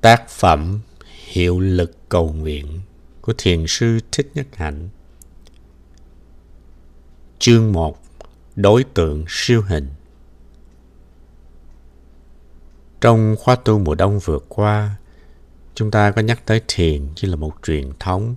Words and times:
Tác 0.00 0.28
phẩm 0.28 0.80
Hiệu 1.24 1.60
lực 1.60 2.08
cầu 2.08 2.32
nguyện 2.32 2.80
của 3.20 3.32
Thiền 3.38 3.64
sư 3.66 3.98
Thích 4.12 4.30
Nhất 4.34 4.46
Hạnh. 4.52 4.88
Chương 7.38 7.72
1 7.72 7.98
Đối 8.56 8.84
tượng 8.84 9.24
siêu 9.28 9.62
hình. 9.62 9.88
Trong 13.00 13.36
khóa 13.38 13.56
tu 13.56 13.78
mùa 13.78 13.94
đông 13.94 14.18
vừa 14.18 14.38
qua, 14.48 14.96
chúng 15.74 15.90
ta 15.90 16.10
có 16.10 16.22
nhắc 16.22 16.46
tới 16.46 16.60
thiền 16.68 17.08
như 17.16 17.28
là 17.28 17.36
một 17.36 17.52
truyền 17.66 17.90
thống, 17.98 18.36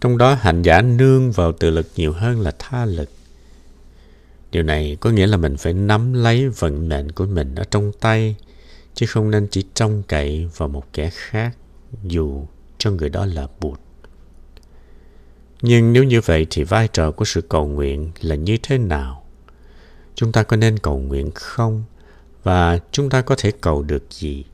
trong 0.00 0.18
đó 0.18 0.34
hành 0.34 0.62
giả 0.62 0.82
nương 0.82 1.32
vào 1.32 1.52
tự 1.52 1.70
lực 1.70 1.86
nhiều 1.96 2.12
hơn 2.12 2.40
là 2.40 2.52
tha 2.58 2.84
lực. 2.84 3.08
Điều 4.50 4.62
này 4.62 4.96
có 5.00 5.10
nghĩa 5.10 5.26
là 5.26 5.36
mình 5.36 5.56
phải 5.56 5.72
nắm 5.72 6.12
lấy 6.12 6.48
vận 6.48 6.88
mệnh 6.88 7.12
của 7.12 7.26
mình 7.26 7.54
ở 7.54 7.64
trong 7.70 7.92
tay, 8.00 8.36
chứ 8.94 9.06
không 9.06 9.30
nên 9.30 9.46
chỉ 9.50 9.64
trông 9.74 10.02
cậy 10.08 10.48
vào 10.56 10.68
một 10.68 10.92
kẻ 10.92 11.10
khác, 11.12 11.56
dù 12.02 12.46
cho 12.78 12.90
người 12.90 13.08
đó 13.08 13.26
là 13.26 13.48
bụt. 13.60 13.80
Nhưng 15.62 15.92
nếu 15.92 16.04
như 16.04 16.20
vậy 16.20 16.46
thì 16.50 16.64
vai 16.64 16.88
trò 16.88 17.10
của 17.10 17.24
sự 17.24 17.40
cầu 17.40 17.66
nguyện 17.66 18.10
là 18.20 18.34
như 18.34 18.56
thế 18.62 18.78
nào? 18.78 19.24
Chúng 20.14 20.32
ta 20.32 20.42
có 20.42 20.56
nên 20.56 20.78
cầu 20.78 20.98
nguyện 20.98 21.30
không? 21.34 21.84
Và 22.42 22.78
chúng 22.92 23.10
ta 23.10 23.22
có 23.22 23.34
thể 23.38 23.52
cầu 23.60 23.82
được 23.82 24.04
gì? 24.10 24.44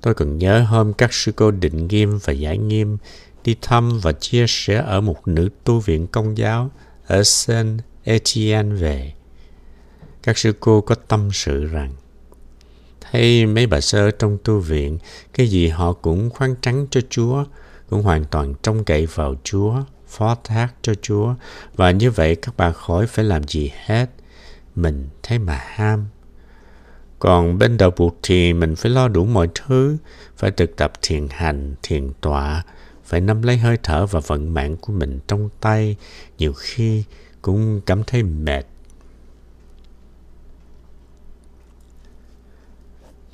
Tôi 0.00 0.14
còn 0.14 0.38
nhớ 0.38 0.62
hôm 0.62 0.92
các 0.92 1.12
sư 1.12 1.32
cô 1.36 1.50
định 1.50 1.88
nghiêm 1.88 2.18
và 2.24 2.32
giải 2.32 2.58
nghiêm 2.58 2.96
đi 3.44 3.56
thăm 3.62 4.00
và 4.02 4.12
chia 4.12 4.44
sẻ 4.48 4.84
ở 4.86 5.00
một 5.00 5.28
nữ 5.28 5.48
tu 5.64 5.80
viện 5.80 6.06
công 6.06 6.38
giáo 6.38 6.70
ở 7.06 7.22
Saint 7.22 7.80
Etienne 8.04 8.74
về. 8.74 9.12
Các 10.22 10.38
sư 10.38 10.52
cô 10.60 10.80
có 10.80 10.94
tâm 10.94 11.28
sự 11.32 11.64
rằng 11.64 11.92
thấy 13.00 13.46
mấy 13.46 13.66
bà 13.66 13.80
sơ 13.80 14.10
trong 14.10 14.38
tu 14.44 14.58
viện 14.58 14.98
cái 15.34 15.46
gì 15.46 15.68
họ 15.68 15.92
cũng 15.92 16.30
khoan 16.30 16.54
trắng 16.60 16.86
cho 16.90 17.00
Chúa, 17.10 17.44
cũng 17.90 18.02
hoàn 18.02 18.24
toàn 18.24 18.54
trông 18.62 18.84
cậy 18.84 19.06
vào 19.06 19.34
Chúa, 19.44 19.74
phó 20.08 20.36
thác 20.44 20.68
cho 20.82 20.94
Chúa 21.02 21.34
và 21.76 21.90
như 21.90 22.10
vậy 22.10 22.34
các 22.34 22.54
bà 22.56 22.72
khỏi 22.72 23.06
phải 23.06 23.24
làm 23.24 23.42
gì 23.44 23.72
hết. 23.84 24.10
Mình 24.74 25.08
thấy 25.22 25.38
mà 25.38 25.60
ham. 25.66 26.06
Còn 27.18 27.58
bên 27.58 27.76
đạo 27.76 27.90
buộc 27.96 28.18
thì 28.22 28.52
mình 28.52 28.76
phải 28.76 28.90
lo 28.90 29.08
đủ 29.08 29.24
mọi 29.24 29.48
thứ, 29.54 29.96
phải 30.36 30.50
thực 30.50 30.76
tập 30.76 30.92
thiền 31.02 31.26
hành, 31.30 31.74
thiền 31.82 32.10
tọa, 32.20 32.64
phải 33.04 33.20
nắm 33.20 33.42
lấy 33.42 33.58
hơi 33.58 33.76
thở 33.82 34.06
và 34.06 34.20
vận 34.20 34.54
mạng 34.54 34.76
của 34.76 34.92
mình 34.92 35.18
trong 35.28 35.48
tay, 35.60 35.96
nhiều 36.38 36.52
khi 36.52 37.04
cũng 37.42 37.80
cảm 37.86 38.04
thấy 38.04 38.22
mệt. 38.22 38.66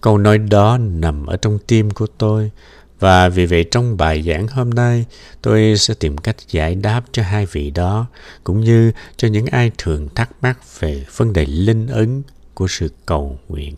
Câu 0.04 0.18
nói 0.18 0.38
đó 0.38 0.78
nằm 0.78 1.26
ở 1.26 1.36
trong 1.36 1.58
tim 1.66 1.90
của 1.90 2.06
tôi. 2.18 2.50
Và 2.98 3.28
vì 3.28 3.46
vậy 3.46 3.64
trong 3.70 3.96
bài 3.96 4.22
giảng 4.22 4.48
hôm 4.48 4.70
nay, 4.70 5.04
tôi 5.42 5.76
sẽ 5.78 5.94
tìm 5.94 6.18
cách 6.18 6.36
giải 6.48 6.74
đáp 6.74 7.02
cho 7.12 7.22
hai 7.22 7.46
vị 7.46 7.70
đó, 7.70 8.06
cũng 8.44 8.60
như 8.60 8.92
cho 9.16 9.28
những 9.28 9.46
ai 9.46 9.70
thường 9.78 10.08
thắc 10.14 10.30
mắc 10.42 10.80
về 10.80 11.04
vấn 11.16 11.32
đề 11.32 11.46
linh 11.46 11.86
ứng 11.86 12.22
của 12.54 12.66
sự 12.68 12.90
cầu 13.06 13.38
nguyện. 13.48 13.74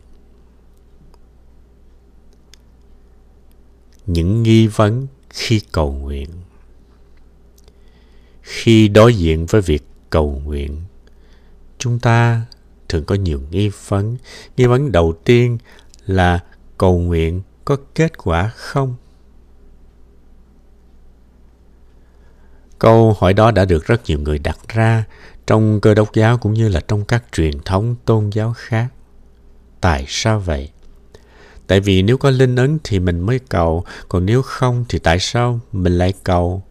Những 4.07 4.43
nghi 4.43 4.67
vấn 4.67 5.07
khi 5.31 5.61
cầu 5.73 5.93
nguyện. 5.93 6.29
Khi 8.43 8.89
đối 8.89 9.15
diện 9.15 9.47
với 9.47 9.61
việc 9.61 9.83
cầu 10.11 10.41
nguyện, 10.45 10.83
chúng 11.79 11.99
ta 11.99 12.43
thường 12.89 13.05
có 13.05 13.15
nhiều 13.15 13.41
nghi 13.51 13.71
vấn. 13.89 14.17
Nghi 14.57 14.67
vấn 14.67 14.93
đầu 14.93 15.15
tiên 15.25 15.59
là 16.07 16.41
cầu 16.79 16.99
nguyện 16.99 17.43
có 17.65 17.77
kết 17.95 18.19
quả 18.19 18.51
không 18.57 18.95
câu 22.79 23.17
hỏi 23.19 23.33
đó 23.33 23.50
đã 23.50 23.65
được 23.65 23.87
rất 23.87 24.00
nhiều 24.05 24.19
người 24.19 24.39
đặt 24.39 24.59
ra 24.69 25.05
trong 25.47 25.81
cơ 25.81 25.94
đốc 25.94 26.15
giáo 26.15 26.39
cũng 26.39 26.55
như 26.55 26.69
là 26.69 26.81
trong 26.89 27.05
các 27.05 27.25
truyền 27.33 27.61
thống 27.65 27.94
tôn 28.05 28.31
giáo 28.31 28.53
khác 28.56 28.87
tại 29.81 30.05
sao 30.09 30.41
vậy 30.41 30.71
Tại 31.67 31.81
vì 31.81 32.03
nếu 32.03 32.19
có 32.19 32.31
linh 32.31 32.56
ấn 32.56 32.78
thì 32.84 32.99
mình 32.99 33.21
mới 33.21 33.38
cầu, 33.38 33.84
còn 34.09 34.27
nếu 34.27 34.43
không 34.43 34.84
thì 34.88 34.99
tại 34.99 35.19
sao 35.19 35.61
mình 35.73 35.99
lại 35.99 36.12
cầu? 36.25 36.62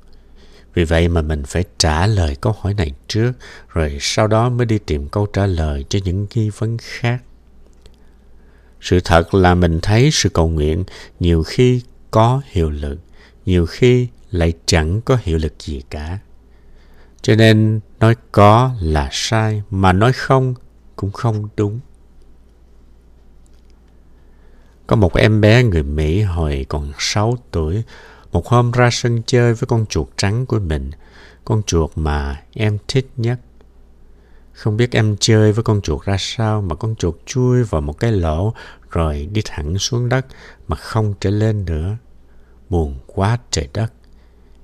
Vì 0.73 0.84
vậy 0.84 1.07
mà 1.07 1.22
mình 1.22 1.44
phải 1.44 1.63
trả 1.78 2.07
lời 2.07 2.35
câu 2.41 2.56
hỏi 2.62 2.73
này 2.73 2.91
trước, 3.07 3.31
rồi 3.69 3.97
sau 4.02 4.28
đó 4.28 4.50
mới 4.50 4.66
đi 4.66 4.78
tìm 4.78 5.07
câu 5.07 5.25
trả 5.25 5.46
lời 5.46 5.85
cho 5.90 6.00
những 6.06 6.28
nghi 6.35 6.50
vấn 6.50 6.78
khác. 6.81 7.22
Sự 8.85 9.00
thật 9.00 9.34
là 9.34 9.56
mình 9.56 9.79
thấy 9.81 10.09
sự 10.12 10.29
cầu 10.29 10.47
nguyện 10.47 10.84
nhiều 11.19 11.44
khi 11.44 11.81
có 12.12 12.41
hiệu 12.46 12.69
lực, 12.69 13.00
nhiều 13.46 13.66
khi 13.66 14.07
lại 14.31 14.53
chẳng 14.66 15.01
có 15.01 15.18
hiệu 15.23 15.38
lực 15.38 15.53
gì 15.59 15.81
cả. 15.90 16.19
Cho 17.22 17.35
nên 17.35 17.79
nói 18.00 18.16
có 18.31 18.72
là 18.81 19.09
sai, 19.12 19.62
mà 19.69 19.94
nói 19.94 20.13
không 20.13 20.53
cũng 20.96 21.12
không 21.12 21.50
đúng. 21.57 21.79
Có 24.88 24.96
một 24.96 25.16
em 25.16 25.41
bé 25.41 25.63
người 25.63 25.84
Mỹ 25.84 26.22
hồi 26.22 26.66
còn 26.69 26.91
6 27.00 27.38
tuổi, 27.52 27.84
một 28.31 28.47
hôm 28.47 28.72
ra 28.72 28.90
sân 28.91 29.22
chơi 29.25 29.53
với 29.53 29.67
con 29.67 29.85
chuột 29.85 30.07
trắng 30.17 30.46
của 30.46 30.59
mình, 30.59 30.91
con 31.46 31.63
chuột 31.63 31.91
mà 31.96 32.44
em 32.53 32.78
thích 32.88 33.07
nhất. 33.17 33.40
Không 34.55 34.77
biết 34.77 34.91
em 34.91 35.16
chơi 35.19 35.51
với 35.51 35.63
con 35.63 35.81
chuột 35.81 36.05
ra 36.05 36.16
sao 36.19 36.61
mà 36.61 36.75
con 36.75 36.95
chuột 36.95 37.16
chui 37.25 37.63
vào 37.63 37.81
một 37.81 37.99
cái 37.99 38.11
lỗ 38.11 38.53
rồi 38.91 39.29
đi 39.31 39.41
thẳng 39.45 39.77
xuống 39.77 40.09
đất 40.09 40.25
mà 40.67 40.75
không 40.75 41.13
trở 41.19 41.29
lên 41.29 41.66
nữa. 41.66 41.97
Buồn 42.69 42.99
quá 43.05 43.38
trời 43.51 43.69
đất. 43.73 43.93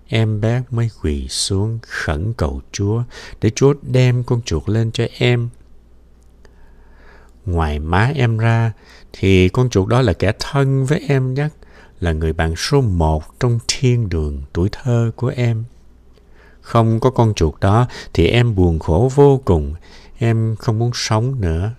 Em 0.07 0.41
bé 0.41 0.63
mới 0.71 0.89
quỳ 1.01 1.27
xuống 1.27 1.79
khẩn 1.81 2.33
cầu 2.33 2.61
Chúa 2.71 3.03
để 3.41 3.49
Chúa 3.55 3.73
đem 3.81 4.23
con 4.23 4.41
chuột 4.41 4.69
lên 4.69 4.91
cho 4.91 5.05
em 5.17 5.49
Ngoài 7.45 7.79
má 7.79 8.11
em 8.15 8.37
ra, 8.37 8.71
thì 9.13 9.49
con 9.49 9.69
chuột 9.69 9.87
đó 9.87 10.01
là 10.01 10.13
kẻ 10.13 10.31
thân 10.39 10.85
với 10.85 11.05
em 11.07 11.33
nhất, 11.33 11.53
là 11.99 12.11
người 12.11 12.33
bạn 12.33 12.55
số 12.55 12.81
một 12.81 13.39
trong 13.39 13.59
thiên 13.67 14.09
đường 14.09 14.41
tuổi 14.53 14.69
thơ 14.71 15.11
của 15.15 15.33
em. 15.35 15.63
Không 16.61 16.99
có 16.99 17.09
con 17.09 17.33
chuột 17.33 17.59
đó 17.59 17.87
thì 18.13 18.27
em 18.27 18.55
buồn 18.55 18.79
khổ 18.79 19.11
vô 19.15 19.41
cùng, 19.45 19.73
em 20.17 20.55
không 20.59 20.79
muốn 20.79 20.91
sống 20.93 21.41
nữa. 21.41 21.71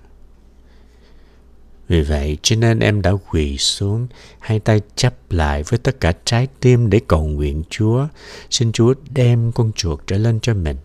Vì 1.89 2.03
vậy 2.03 2.39
cho 2.43 2.57
nên 2.57 2.79
em 2.79 3.03
đã 3.03 3.13
quỳ 3.31 3.59
xuống, 3.59 4.07
hai 4.39 4.59
tay 4.59 4.81
chắp 4.97 5.15
lại 5.31 5.63
với 5.63 5.79
tất 5.79 6.01
cả 6.01 6.13
trái 6.25 6.49
tim 6.61 6.91
để 6.91 7.01
cầu 7.09 7.25
nguyện 7.25 7.63
Chúa, 7.71 8.07
xin 8.51 8.73
Chúa 8.73 8.95
đem 9.11 9.53
con 9.53 9.73
chuột 9.73 10.01
trở 10.07 10.19
lên 10.19 10.41
cho 10.41 10.55
mình. 10.55 10.77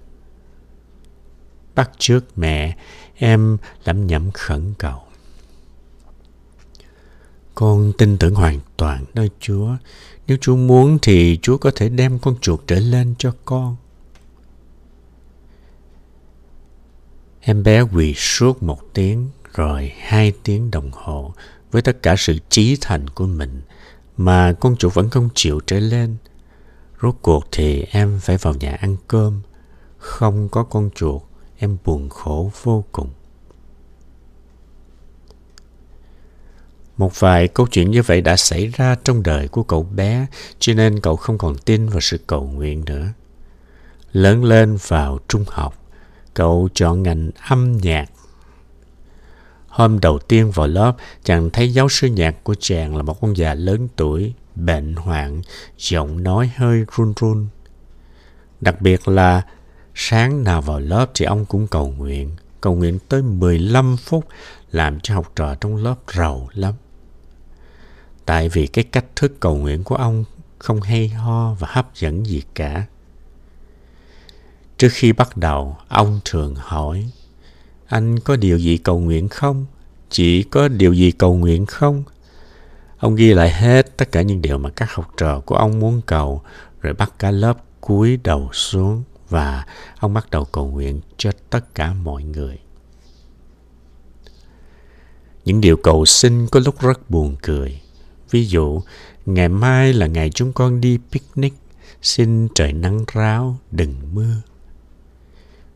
Bắt 1.76 1.92
trước 1.98 2.38
mẹ, 2.38 2.78
em 3.16 3.58
lẩm 3.86 4.08
nhẩm 4.08 4.32
khẩn 4.32 4.74
cầu. 4.78 5.00
Con 7.56 7.94
tin 7.98 8.18
tưởng 8.18 8.36
hoàn 8.36 8.60
toàn 8.78 9.06
nơi 9.14 9.30
Chúa. 9.40 9.70
Nếu 10.28 10.38
Chúa 10.42 10.56
muốn 10.56 10.98
thì 11.02 11.40
Chúa 11.42 11.58
có 11.58 11.72
thể 11.76 11.90
đem 11.90 12.20
con 12.20 12.36
chuột 12.42 12.60
trở 12.68 12.80
lên 12.80 13.16
cho 13.18 13.34
con. 13.46 13.76
Em 17.50 17.64
bé 17.64 17.82
quỳ 17.82 18.14
suốt 18.14 18.64
một 18.64 18.94
tiếng 18.94 19.30
rồi 19.54 19.94
hai 20.00 20.34
tiếng 20.44 20.72
đồng 20.72 20.92
hồ 20.94 21.34
với 21.72 21.82
tất 21.82 22.04
cả 22.04 22.16
sự 22.18 22.38
trí 22.50 22.78
thành 22.82 23.10
của 23.10 23.28
mình 23.28 23.62
mà 24.18 24.54
con 24.54 24.76
chuột 24.78 24.94
vẫn 24.94 25.10
không 25.10 25.30
chịu 25.36 25.60
trở 25.60 25.80
lên. 25.80 26.16
Rốt 27.02 27.16
cuộc 27.22 27.48
thì 27.52 27.84
em 27.84 28.20
phải 28.22 28.38
vào 28.38 28.54
nhà 28.54 28.72
ăn 28.72 28.98
cơm. 29.08 29.42
Không 29.98 30.50
có 30.50 30.64
con 30.64 30.90
chuột 30.96 31.22
em 31.58 31.78
buồn 31.86 32.10
khổ 32.10 32.52
vô 32.64 32.84
cùng. 32.92 33.10
Một 36.98 37.20
vài 37.20 37.48
câu 37.48 37.68
chuyện 37.72 37.92
như 37.92 38.02
vậy 38.02 38.22
đã 38.22 38.38
xảy 38.38 38.68
ra 38.68 38.96
trong 39.04 39.24
đời 39.24 39.48
của 39.48 39.64
cậu 39.64 39.84
bé, 39.84 40.26
cho 40.60 40.74
nên 40.74 41.00
cậu 41.00 41.16
không 41.16 41.38
còn 41.38 41.58
tin 41.58 41.90
vào 41.90 42.02
sự 42.02 42.20
cầu 42.28 42.44
nguyện 42.44 42.86
nữa. 42.86 43.08
Lớn 44.12 44.44
lên 44.44 44.78
vào 44.88 45.20
trung 45.28 45.46
học, 45.48 45.87
cậu 46.38 46.70
chọn 46.74 47.04
ngành 47.04 47.30
âm 47.50 47.78
nhạc. 47.82 48.06
Hôm 49.68 50.00
đầu 50.00 50.20
tiên 50.20 50.52
vào 50.52 50.68
lớp, 50.68 50.96
chàng 51.24 51.50
thấy 51.50 51.74
giáo 51.74 51.90
sư 51.90 52.08
nhạc 52.08 52.44
của 52.44 52.56
chàng 52.60 52.96
là 52.96 53.04
một 53.04 53.22
ông 53.22 53.38
già 53.38 53.54
lớn 53.54 53.88
tuổi, 53.96 54.34
bệnh 54.56 54.96
hoạn, 54.96 55.42
giọng 55.78 56.24
nói 56.24 56.52
hơi 56.56 56.86
run 56.98 57.14
run. 57.20 57.48
Đặc 58.62 58.82
biệt 58.82 59.08
là 59.08 59.42
Sáng 60.00 60.44
nào 60.44 60.62
vào 60.62 60.80
lớp 60.80 61.06
thì 61.14 61.26
ông 61.26 61.46
cũng 61.46 61.68
cầu 61.68 61.94
nguyện. 61.98 62.32
Cầu 62.62 62.76
nguyện 62.76 63.00
tới 63.10 63.22
15 63.22 63.98
phút 63.98 64.26
làm 64.72 65.00
cho 65.00 65.16
học 65.16 65.32
trò 65.36 65.56
trong 65.56 65.76
lớp 65.76 65.96
rầu 66.14 66.50
lắm. 66.54 66.74
Tại 68.26 68.50
vì 68.50 68.68
cái 68.68 68.84
cách 68.84 69.06
thức 69.16 69.40
cầu 69.40 69.56
nguyện 69.56 69.84
của 69.84 69.96
ông 69.96 70.24
không 70.60 70.82
hay 70.82 71.08
ho 71.08 71.54
và 71.54 71.68
hấp 71.72 71.96
dẫn 71.96 72.26
gì 72.26 72.44
cả. 72.56 72.86
Trước 74.78 74.90
khi 74.92 75.12
bắt 75.12 75.38
đầu, 75.38 75.78
ông 75.88 76.20
thường 76.26 76.56
hỏi, 76.56 77.10
anh 77.88 78.20
có 78.20 78.36
điều 78.36 78.58
gì 78.58 78.78
cầu 78.78 79.00
nguyện 79.00 79.28
không? 79.28 79.66
Chị 80.10 80.44
có 80.44 80.68
điều 80.68 80.94
gì 80.94 81.12
cầu 81.12 81.36
nguyện 81.36 81.66
không? 81.66 82.04
Ông 82.98 83.16
ghi 83.16 83.34
lại 83.34 83.52
hết 83.52 83.98
tất 83.98 84.12
cả 84.12 84.22
những 84.22 84.42
điều 84.42 84.58
mà 84.58 84.70
các 84.70 84.94
học 84.94 85.14
trò 85.18 85.40
của 85.40 85.56
ông 85.56 85.80
muốn 85.80 86.02
cầu, 86.06 86.42
rồi 86.82 86.94
bắt 86.94 87.14
cả 87.20 87.32
lớp 87.32 87.58
cúi 87.82 88.18
đầu 88.24 88.50
xuống 88.54 89.04
và 89.30 89.66
ông 90.00 90.14
bắt 90.14 90.30
đầu 90.32 90.46
cầu 90.46 90.68
nguyện 90.68 91.02
cho 91.18 91.32
tất 91.50 91.76
cả 91.76 91.94
mọi 91.94 92.24
người. 92.24 92.60
Những 95.46 95.62
điều 95.62 95.78
cầu 95.78 96.06
xin 96.06 96.48
có 96.48 96.60
lúc 96.66 96.82
rất 96.82 97.10
buồn 97.10 97.36
cười. 97.42 97.82
Ví 98.32 98.46
dụ, 98.46 98.82
ngày 99.26 99.50
mai 99.50 99.94
là 99.94 100.08
ngày 100.08 100.30
chúng 100.30 100.54
con 100.54 100.82
đi 100.82 101.00
picnic, 101.12 101.54
xin 102.02 102.48
trời 102.56 102.74
nắng 102.74 103.06
ráo, 103.14 103.58
đừng 103.72 103.96
mưa. 104.14 104.36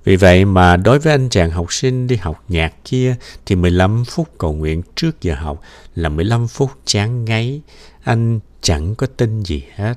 Vì 0.04 0.16
vậy 0.16 0.46
mà 0.46 0.78
đối 0.78 1.00
với 1.00 1.14
anh 1.14 1.30
chàng 1.30 1.52
học 1.52 1.74
sinh 1.74 2.08
đi 2.08 2.16
học 2.16 2.44
nhạc 2.48 2.74
kia 2.84 3.16
thì 3.46 3.56
15 3.56 4.06
phút 4.06 4.28
cầu 4.38 4.54
nguyện 4.54 4.82
trước 4.96 5.22
giờ 5.22 5.36
học 5.36 5.62
là 5.96 6.10
15 6.10 6.48
phút 6.48 6.72
chán 6.86 7.26
ngáy. 7.26 7.62
Anh 8.04 8.40
chẳng 8.62 8.96
có 8.96 9.08
tin 9.08 9.44
gì 9.44 9.64
hết. 9.76 9.96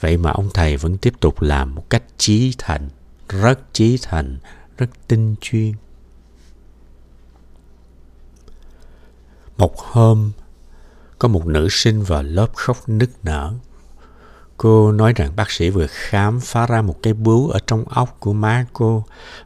Vậy 0.00 0.16
mà 0.16 0.30
ông 0.30 0.48
thầy 0.54 0.76
vẫn 0.76 0.98
tiếp 0.98 1.14
tục 1.20 1.42
làm 1.42 1.74
một 1.74 1.90
cách 1.90 2.02
trí 2.16 2.52
thành, 2.58 2.88
rất 3.28 3.72
trí 3.72 3.98
thành, 4.02 4.38
rất 4.78 4.90
tinh 5.08 5.34
chuyên. 5.40 5.72
Một 9.56 9.78
hôm, 9.78 10.32
có 11.18 11.28
một 11.28 11.46
nữ 11.46 11.68
sinh 11.70 12.02
vào 12.02 12.22
lớp 12.22 12.54
khóc 12.54 12.88
nức 12.88 13.10
nở. 13.22 13.52
Cô 14.56 14.92
nói 14.92 15.12
rằng 15.12 15.36
bác 15.36 15.50
sĩ 15.50 15.70
vừa 15.70 15.86
khám 15.90 16.40
phá 16.40 16.66
ra 16.66 16.82
một 16.82 17.02
cái 17.02 17.12
bướu 17.12 17.48
ở 17.48 17.58
trong 17.66 17.84
óc 17.84 18.16
của 18.20 18.32
má 18.32 18.66
cô 18.72 19.04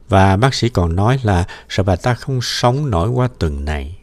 và 0.09 0.37
bác 0.37 0.55
sĩ 0.55 0.69
còn 0.69 0.97
nói 0.97 1.21
là 1.23 1.47
sợ 1.69 1.83
bà 1.83 1.97
ta 1.97 2.15
không 2.15 2.39
sống 2.43 2.91
nổi 2.91 3.09
qua 3.09 3.29
tuần 3.39 3.65
này. 3.65 3.99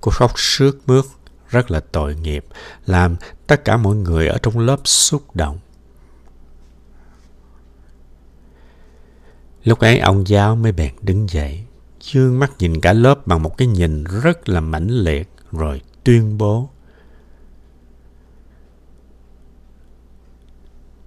Cô 0.00 0.10
khóc 0.10 0.32
sướt 0.36 0.78
mướt, 0.86 1.04
rất 1.48 1.70
là 1.70 1.80
tội 1.92 2.14
nghiệp, 2.14 2.44
làm 2.86 3.16
tất 3.46 3.64
cả 3.64 3.76
mọi 3.76 3.96
người 3.96 4.28
ở 4.28 4.38
trong 4.42 4.58
lớp 4.58 4.80
xúc 4.84 5.36
động. 5.36 5.58
Lúc 9.64 9.78
ấy 9.78 9.98
ông 9.98 10.28
giáo 10.28 10.56
mới 10.56 10.72
bèn 10.72 10.94
đứng 11.00 11.30
dậy, 11.30 11.64
dương 12.00 12.38
mắt 12.38 12.52
nhìn 12.58 12.80
cả 12.80 12.92
lớp 12.92 13.26
bằng 13.26 13.42
một 13.42 13.56
cái 13.56 13.68
nhìn 13.68 14.04
rất 14.04 14.48
là 14.48 14.60
mãnh 14.60 14.88
liệt, 14.88 15.28
rồi 15.52 15.80
tuyên 16.04 16.38
bố. 16.38 16.70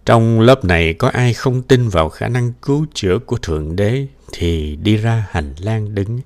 Trong 0.05 0.39
lớp 0.39 0.65
này 0.65 0.93
có 0.93 1.09
ai 1.09 1.33
không 1.33 1.61
tin 1.61 1.89
vào 1.89 2.09
khả 2.09 2.27
năng 2.27 2.53
cứu 2.61 2.85
chữa 2.93 3.19
của 3.19 3.37
Thượng 3.37 3.75
Đế 3.75 4.07
thì 4.31 4.75
đi 4.75 4.97
ra 4.97 5.27
hành 5.29 5.53
lang 5.59 5.95
đứng, 5.95 6.19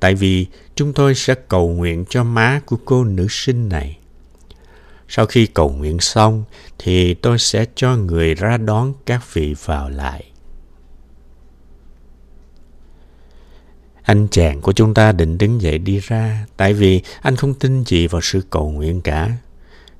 tại 0.00 0.14
vì 0.14 0.46
chúng 0.74 0.92
tôi 0.92 1.14
sẽ 1.14 1.34
cầu 1.34 1.68
nguyện 1.68 2.04
cho 2.08 2.24
má 2.24 2.60
của 2.66 2.76
cô 2.84 3.04
nữ 3.04 3.26
sinh 3.30 3.68
này. 3.68 3.98
Sau 5.08 5.26
khi 5.26 5.46
cầu 5.46 5.70
nguyện 5.70 6.00
xong 6.00 6.44
thì 6.78 7.14
tôi 7.14 7.38
sẽ 7.38 7.64
cho 7.74 7.96
người 7.96 8.34
ra 8.34 8.56
đón 8.56 8.94
các 9.06 9.34
vị 9.34 9.54
vào 9.64 9.90
lại. 9.90 10.24
Anh 14.02 14.28
chàng 14.30 14.60
của 14.60 14.72
chúng 14.72 14.94
ta 14.94 15.12
định 15.12 15.38
đứng 15.38 15.62
dậy 15.62 15.78
đi 15.78 16.00
ra, 16.02 16.46
tại 16.56 16.72
vì 16.74 17.02
anh 17.22 17.36
không 17.36 17.54
tin 17.54 17.84
gì 17.84 18.06
vào 18.06 18.20
sự 18.20 18.42
cầu 18.50 18.70
nguyện 18.70 19.00
cả. 19.00 19.36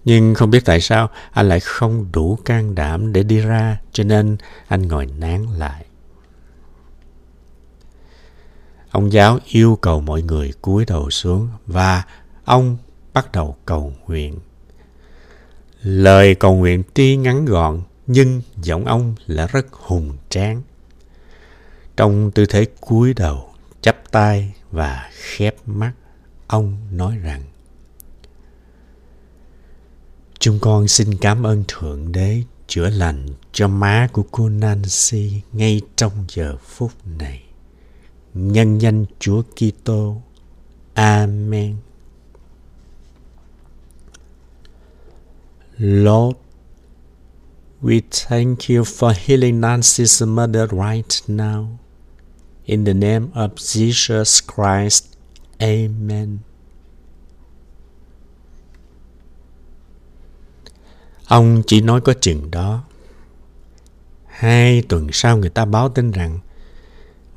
Nhưng 0.05 0.35
không 0.35 0.51
biết 0.51 0.65
tại 0.65 0.81
sao 0.81 1.09
anh 1.31 1.49
lại 1.49 1.61
không 1.61 2.07
đủ 2.13 2.39
can 2.45 2.75
đảm 2.75 3.13
để 3.13 3.23
đi 3.23 3.39
ra, 3.41 3.81
cho 3.93 4.05
nên 4.05 4.37
anh 4.69 4.89
ngồi 4.89 5.07
nán 5.07 5.47
lại. 5.59 5.85
Ông 8.91 9.13
giáo 9.13 9.39
yêu 9.47 9.79
cầu 9.81 10.01
mọi 10.01 10.23
người 10.23 10.53
cúi 10.63 10.85
đầu 10.85 11.11
xuống 11.11 11.49
và 11.67 12.05
ông 12.45 12.77
bắt 13.13 13.33
đầu 13.33 13.57
cầu 13.67 13.93
nguyện. 14.07 14.39
Lời 15.83 16.35
cầu 16.35 16.55
nguyện 16.55 16.83
tuy 16.95 17.17
ngắn 17.17 17.45
gọn 17.45 17.83
nhưng 18.07 18.43
giọng 18.57 18.85
ông 18.85 19.15
là 19.27 19.47
rất 19.47 19.73
hùng 19.73 20.17
tráng. 20.29 20.63
Trong 21.97 22.31
tư 22.31 22.47
thế 22.47 22.67
cúi 22.81 23.15
đầu, 23.15 23.51
chắp 23.81 23.97
tay 24.11 24.55
và 24.71 25.11
khép 25.13 25.57
mắt, 25.67 25.93
ông 26.47 26.77
nói 26.93 27.17
rằng 27.17 27.43
Chúng 30.41 30.59
con 30.61 30.89
xin 30.89 31.15
cảm 31.15 31.47
ơn 31.47 31.65
Thượng 31.69 32.13
Đế 32.13 32.43
chữa 32.67 32.91
lành 32.91 33.27
cho 33.53 33.69
má 33.69 34.09
của 34.13 34.23
cô 34.31 34.49
Nancy 34.49 35.43
ngay 35.53 35.81
trong 35.97 36.13
giờ 36.29 36.57
phút 36.67 36.93
này. 37.19 37.43
Nhân 38.35 38.79
danh 38.79 39.05
Chúa 39.19 39.43
Kitô. 39.43 40.23
Amen. 40.95 41.77
Lord, 45.79 46.37
we 47.83 48.01
thank 48.29 48.59
you 48.69 48.83
for 48.85 49.13
healing 49.27 49.61
Nancy's 49.61 50.27
mother 50.27 50.71
right 50.71 51.29
now. 51.29 51.67
In 52.65 52.85
the 52.85 52.95
name 52.95 53.27
of 53.35 53.51
Jesus 53.57 54.41
Christ. 54.57 55.05
Amen. 55.59 56.39
Ông 61.31 61.63
chỉ 61.67 61.81
nói 61.81 62.01
có 62.01 62.15
chừng 62.21 62.51
đó. 62.51 62.85
Hai 64.27 64.83
tuần 64.83 65.09
sau 65.13 65.37
người 65.37 65.51
ta 65.51 65.65
báo 65.65 65.89
tin 65.89 66.11
rằng 66.11 66.39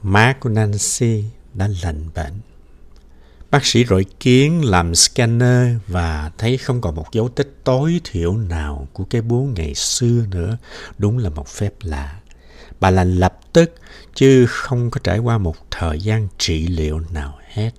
má 0.03 0.33
của 0.39 0.49
Nancy 0.49 1.23
đã 1.53 1.69
lành 1.83 2.09
bệnh. 2.15 2.33
Bác 3.51 3.65
sĩ 3.65 3.85
rọi 3.85 4.05
kiến 4.19 4.65
làm 4.65 4.95
scanner 4.95 5.67
và 5.87 6.31
thấy 6.37 6.57
không 6.57 6.81
còn 6.81 6.95
một 6.95 7.11
dấu 7.11 7.29
tích 7.29 7.55
tối 7.63 8.01
thiểu 8.03 8.37
nào 8.37 8.87
của 8.93 9.03
cái 9.03 9.21
búa 9.21 9.41
ngày 9.41 9.75
xưa 9.75 10.25
nữa. 10.31 10.57
Đúng 10.97 11.17
là 11.17 11.29
một 11.29 11.47
phép 11.47 11.73
lạ. 11.81 12.19
Bà 12.79 12.89
lành 12.89 13.15
lập 13.15 13.39
tức, 13.53 13.75
chứ 14.15 14.45
không 14.49 14.89
có 14.89 14.99
trải 15.03 15.19
qua 15.19 15.37
một 15.37 15.55
thời 15.71 15.99
gian 15.99 16.27
trị 16.37 16.67
liệu 16.67 16.99
nào 16.99 17.39
hết. 17.47 17.71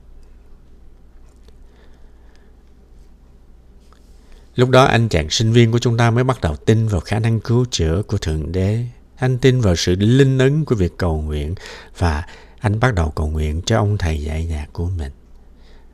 Lúc 4.55 4.71
đó 4.71 4.85
anh 4.85 5.09
chàng 5.09 5.31
sinh 5.31 5.53
viên 5.53 5.73
của 5.73 5.79
chúng 5.79 5.97
ta 5.97 6.11
mới 6.11 6.25
bắt 6.25 6.41
đầu 6.41 6.57
tin 6.57 6.87
vào 6.87 7.01
khả 7.01 7.19
năng 7.19 7.41
cứu 7.41 7.65
chữa 7.71 8.03
của 8.07 8.19
Thượng 8.19 8.53
Đế. 8.53 8.85
Anh 9.17 9.39
tin 9.39 9.61
vào 9.61 9.77
sự 9.77 9.95
linh 9.99 10.39
ứng 10.39 10.65
của 10.65 10.75
việc 10.75 10.99
cầu 10.99 11.21
nguyện 11.21 11.55
và 11.99 12.27
anh 12.59 12.81
bắt 12.81 12.95
đầu 12.95 13.11
cầu 13.11 13.27
nguyện 13.27 13.63
cho 13.67 13.79
ông 13.79 13.99
thầy 13.99 14.23
dạy 14.23 14.45
nhạc 14.45 14.67
của 14.73 14.89
mình. 14.99 15.13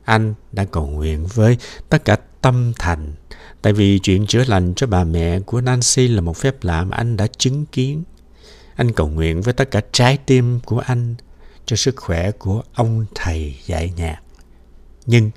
Anh 0.03 0.33
đã 0.51 0.65
cầu 0.65 0.87
nguyện 0.87 1.25
với 1.33 1.57
tất 1.89 2.05
cả 2.05 2.17
tâm 2.41 2.73
thành, 2.79 3.13
tại 3.61 3.73
vì 3.73 3.99
chuyện 3.99 4.25
chữa 4.25 4.43
lành 4.47 4.73
cho 4.75 4.87
bà 4.87 5.03
mẹ 5.03 5.39
của 5.39 5.61
Nancy 5.61 6.07
là 6.07 6.21
một 6.21 6.37
phép 6.37 6.63
lạ 6.63 6.83
mà 6.83 6.97
anh 6.97 7.17
đã 7.17 7.27
chứng 7.37 7.65
kiến. 7.65 8.03
Anh 8.75 8.93
cầu 8.93 9.07
nguyện 9.07 9.41
với 9.41 9.53
tất 9.53 9.71
cả 9.71 9.81
trái 9.91 10.17
tim 10.25 10.59
của 10.59 10.79
anh 10.79 11.15
cho 11.65 11.75
sức 11.75 11.95
khỏe 11.95 12.31
của 12.31 12.63
ông 12.73 13.05
thầy 13.15 13.55
dạy 13.65 13.93
nhạc. 13.95 14.19
Nhưng 15.05 15.31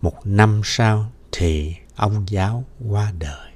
một 0.00 0.14
năm 0.24 0.60
sau 0.64 1.10
thì 1.32 1.74
ông 1.96 2.24
giáo 2.28 2.64
qua 2.88 3.12
đời. 3.18 3.52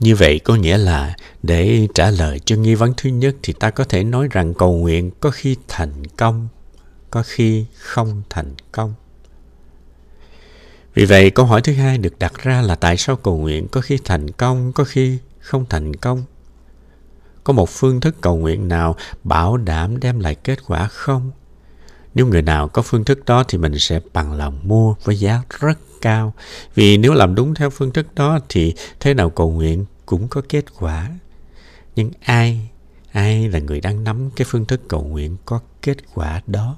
Như 0.00 0.14
vậy 0.16 0.40
có 0.44 0.54
nghĩa 0.54 0.78
là 0.78 1.16
để 1.42 1.88
trả 1.94 2.10
lời 2.10 2.40
cho 2.44 2.56
nghi 2.56 2.74
vấn 2.74 2.92
thứ 2.96 3.10
nhất 3.10 3.36
thì 3.42 3.52
ta 3.52 3.70
có 3.70 3.84
thể 3.84 4.04
nói 4.04 4.28
rằng 4.30 4.54
cầu 4.54 4.72
nguyện 4.72 5.10
có 5.20 5.30
khi 5.30 5.56
thành 5.68 6.06
công, 6.16 6.48
có 7.10 7.22
khi 7.26 7.66
không 7.74 8.22
thành 8.30 8.54
công. 8.72 8.94
Vì 10.94 11.04
vậy 11.04 11.30
câu 11.30 11.46
hỏi 11.46 11.62
thứ 11.62 11.72
hai 11.72 11.98
được 11.98 12.18
đặt 12.18 12.32
ra 12.42 12.62
là 12.62 12.74
tại 12.74 12.96
sao 12.96 13.16
cầu 13.16 13.36
nguyện 13.36 13.68
có 13.68 13.80
khi 13.80 13.98
thành 14.04 14.30
công, 14.30 14.72
có 14.72 14.84
khi 14.84 15.18
không 15.38 15.64
thành 15.68 15.96
công? 15.96 16.24
Có 17.44 17.52
một 17.52 17.68
phương 17.68 18.00
thức 18.00 18.16
cầu 18.20 18.36
nguyện 18.36 18.68
nào 18.68 18.96
bảo 19.24 19.56
đảm 19.56 20.00
đem 20.00 20.20
lại 20.20 20.34
kết 20.34 20.58
quả 20.66 20.88
không? 20.88 21.30
Nếu 22.16 22.26
người 22.26 22.42
nào 22.42 22.68
có 22.68 22.82
phương 22.82 23.04
thức 23.04 23.24
đó 23.24 23.44
thì 23.48 23.58
mình 23.58 23.78
sẽ 23.78 24.00
bằng 24.12 24.32
lòng 24.32 24.60
mua 24.62 24.94
với 25.04 25.16
giá 25.16 25.42
rất 25.60 25.78
cao. 26.00 26.34
Vì 26.74 26.96
nếu 26.96 27.12
làm 27.12 27.34
đúng 27.34 27.54
theo 27.54 27.70
phương 27.70 27.92
thức 27.92 28.14
đó 28.14 28.38
thì 28.48 28.74
thế 29.00 29.14
nào 29.14 29.30
cầu 29.30 29.50
nguyện 29.50 29.84
cũng 30.06 30.28
có 30.28 30.42
kết 30.48 30.64
quả. 30.78 31.10
Nhưng 31.96 32.10
ai, 32.20 32.68
ai 33.12 33.48
là 33.48 33.58
người 33.58 33.80
đang 33.80 34.04
nắm 34.04 34.30
cái 34.36 34.46
phương 34.50 34.64
thức 34.64 34.80
cầu 34.88 35.02
nguyện 35.02 35.36
có 35.44 35.60
kết 35.82 35.96
quả 36.14 36.42
đó? 36.46 36.76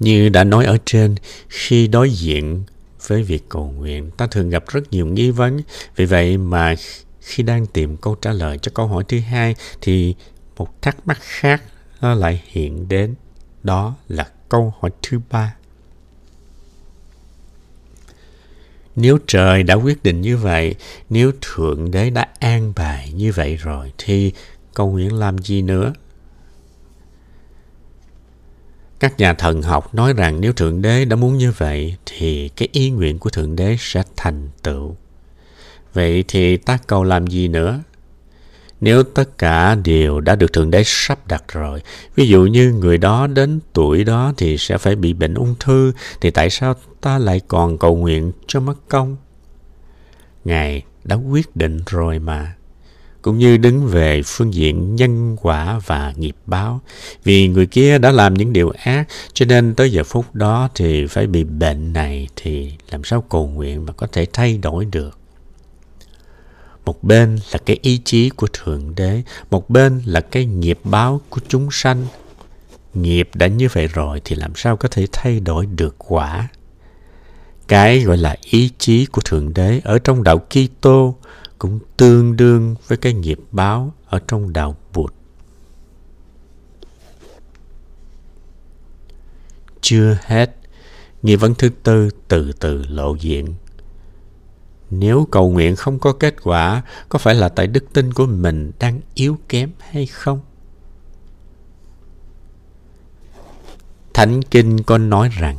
Như 0.00 0.28
đã 0.28 0.44
nói 0.44 0.64
ở 0.64 0.78
trên, 0.84 1.14
khi 1.48 1.88
đối 1.88 2.10
diện 2.10 2.64
với 3.06 3.22
việc 3.22 3.48
cầu 3.48 3.74
nguyện, 3.76 4.10
ta 4.10 4.26
thường 4.26 4.50
gặp 4.50 4.64
rất 4.68 4.92
nhiều 4.92 5.06
nghi 5.06 5.30
vấn. 5.30 5.60
Vì 5.96 6.04
vậy 6.04 6.38
mà 6.38 6.74
khi 7.20 7.42
đang 7.42 7.66
tìm 7.66 7.96
câu 7.96 8.14
trả 8.14 8.32
lời 8.32 8.58
cho 8.58 8.72
câu 8.74 8.86
hỏi 8.86 9.04
thứ 9.08 9.18
hai 9.20 9.54
thì 9.80 10.14
một 10.56 10.82
thắc 10.82 11.06
mắc 11.06 11.18
khác 11.20 11.62
nó 12.00 12.14
lại 12.14 12.42
hiện 12.46 12.88
đến, 12.88 13.14
đó 13.62 13.94
là 14.08 14.30
câu 14.48 14.74
hỏi 14.80 14.90
thứ 15.02 15.20
ba 15.30 15.54
nếu 18.96 19.18
trời 19.26 19.62
đã 19.62 19.74
quyết 19.74 20.02
định 20.02 20.20
như 20.20 20.36
vậy, 20.36 20.74
nếu 21.10 21.32
thượng 21.40 21.90
đế 21.90 22.10
đã 22.10 22.28
an 22.38 22.72
bài 22.76 23.12
như 23.12 23.32
vậy 23.32 23.56
rồi, 23.56 23.92
thì 23.98 24.32
cầu 24.74 24.90
nguyện 24.90 25.12
làm 25.12 25.38
gì 25.38 25.62
nữa? 25.62 25.92
Các 29.00 29.18
nhà 29.18 29.34
thần 29.34 29.62
học 29.62 29.94
nói 29.94 30.12
rằng 30.12 30.40
nếu 30.40 30.52
Thượng 30.52 30.82
Đế 30.82 31.04
đã 31.04 31.16
muốn 31.16 31.38
như 31.38 31.52
vậy, 31.58 31.96
thì 32.06 32.48
cái 32.48 32.68
ý 32.72 32.90
nguyện 32.90 33.18
của 33.18 33.30
Thượng 33.30 33.56
Đế 33.56 33.76
sẽ 33.80 34.02
thành 34.16 34.48
tựu. 34.62 34.96
Vậy 35.92 36.24
thì 36.28 36.56
ta 36.56 36.78
cầu 36.86 37.04
làm 37.04 37.26
gì 37.26 37.48
nữa? 37.48 37.80
Nếu 38.84 39.02
tất 39.02 39.38
cả 39.38 39.74
đều 39.84 40.20
đã 40.20 40.36
được 40.36 40.52
Thượng 40.52 40.70
Đế 40.70 40.82
sắp 40.86 41.26
đặt 41.28 41.44
rồi, 41.52 41.82
ví 42.14 42.28
dụ 42.28 42.46
như 42.46 42.72
người 42.72 42.98
đó 42.98 43.26
đến 43.26 43.60
tuổi 43.72 44.04
đó 44.04 44.32
thì 44.36 44.58
sẽ 44.58 44.78
phải 44.78 44.96
bị 44.96 45.12
bệnh 45.12 45.34
ung 45.34 45.54
thư, 45.60 45.92
thì 46.20 46.30
tại 46.30 46.50
sao 46.50 46.74
ta 47.00 47.18
lại 47.18 47.40
còn 47.48 47.78
cầu 47.78 47.96
nguyện 47.96 48.32
cho 48.46 48.60
mất 48.60 48.88
công? 48.88 49.16
Ngài 50.44 50.82
đã 51.04 51.16
quyết 51.16 51.56
định 51.56 51.80
rồi 51.86 52.18
mà 52.18 52.54
cũng 53.22 53.38
như 53.38 53.56
đứng 53.56 53.86
về 53.86 54.22
phương 54.24 54.54
diện 54.54 54.96
nhân 54.96 55.36
quả 55.42 55.80
và 55.86 56.12
nghiệp 56.16 56.36
báo. 56.46 56.80
Vì 57.24 57.48
người 57.48 57.66
kia 57.66 57.98
đã 57.98 58.10
làm 58.10 58.34
những 58.34 58.52
điều 58.52 58.70
ác, 58.70 59.04
cho 59.32 59.46
nên 59.46 59.74
tới 59.74 59.92
giờ 59.92 60.04
phút 60.04 60.34
đó 60.34 60.68
thì 60.74 61.06
phải 61.06 61.26
bị 61.26 61.44
bệnh 61.44 61.92
này 61.92 62.28
thì 62.36 62.72
làm 62.90 63.04
sao 63.04 63.20
cầu 63.20 63.46
nguyện 63.46 63.86
mà 63.86 63.92
có 63.92 64.06
thể 64.06 64.26
thay 64.32 64.58
đổi 64.58 64.84
được. 64.84 65.18
Một 66.84 67.04
bên 67.04 67.38
là 67.52 67.58
cái 67.66 67.78
ý 67.82 68.00
chí 68.04 68.30
của 68.30 68.46
Thượng 68.52 68.94
Đế, 68.94 69.22
một 69.50 69.70
bên 69.70 70.02
là 70.04 70.20
cái 70.20 70.44
nghiệp 70.44 70.78
báo 70.84 71.20
của 71.28 71.40
chúng 71.48 71.68
sanh. 71.70 72.06
Nghiệp 72.94 73.30
đã 73.34 73.46
như 73.46 73.68
vậy 73.72 73.86
rồi 73.86 74.20
thì 74.24 74.36
làm 74.36 74.52
sao 74.56 74.76
có 74.76 74.88
thể 74.88 75.06
thay 75.12 75.40
đổi 75.40 75.66
được 75.66 75.94
quả? 75.98 76.48
Cái 77.68 78.00
gọi 78.00 78.16
là 78.16 78.36
ý 78.42 78.70
chí 78.78 79.06
của 79.06 79.22
Thượng 79.24 79.54
Đế 79.54 79.80
ở 79.84 79.98
trong 79.98 80.22
đạo 80.22 80.38
Kitô 80.38 81.14
cũng 81.58 81.78
tương 81.96 82.36
đương 82.36 82.74
với 82.86 82.98
cái 82.98 83.12
nghiệp 83.12 83.38
báo 83.50 83.92
ở 84.06 84.20
trong 84.28 84.52
đạo 84.52 84.76
Bụt. 84.92 85.14
Chưa 89.80 90.18
hết, 90.22 90.56
nghi 91.22 91.36
vấn 91.36 91.54
thứ 91.54 91.68
tư 91.82 92.10
từ 92.28 92.52
từ 92.52 92.82
lộ 92.88 93.14
diện. 93.14 93.54
Nếu 94.98 95.28
cầu 95.30 95.50
nguyện 95.50 95.76
không 95.76 95.98
có 95.98 96.12
kết 96.12 96.34
quả, 96.42 96.82
có 97.08 97.18
phải 97.18 97.34
là 97.34 97.48
tại 97.48 97.66
đức 97.66 97.84
tin 97.92 98.12
của 98.12 98.26
mình 98.26 98.72
đang 98.78 99.00
yếu 99.14 99.38
kém 99.48 99.70
hay 99.90 100.06
không? 100.06 100.40
Thánh 104.14 104.42
Kinh 104.42 104.82
có 104.82 104.98
nói 104.98 105.28
rằng 105.38 105.56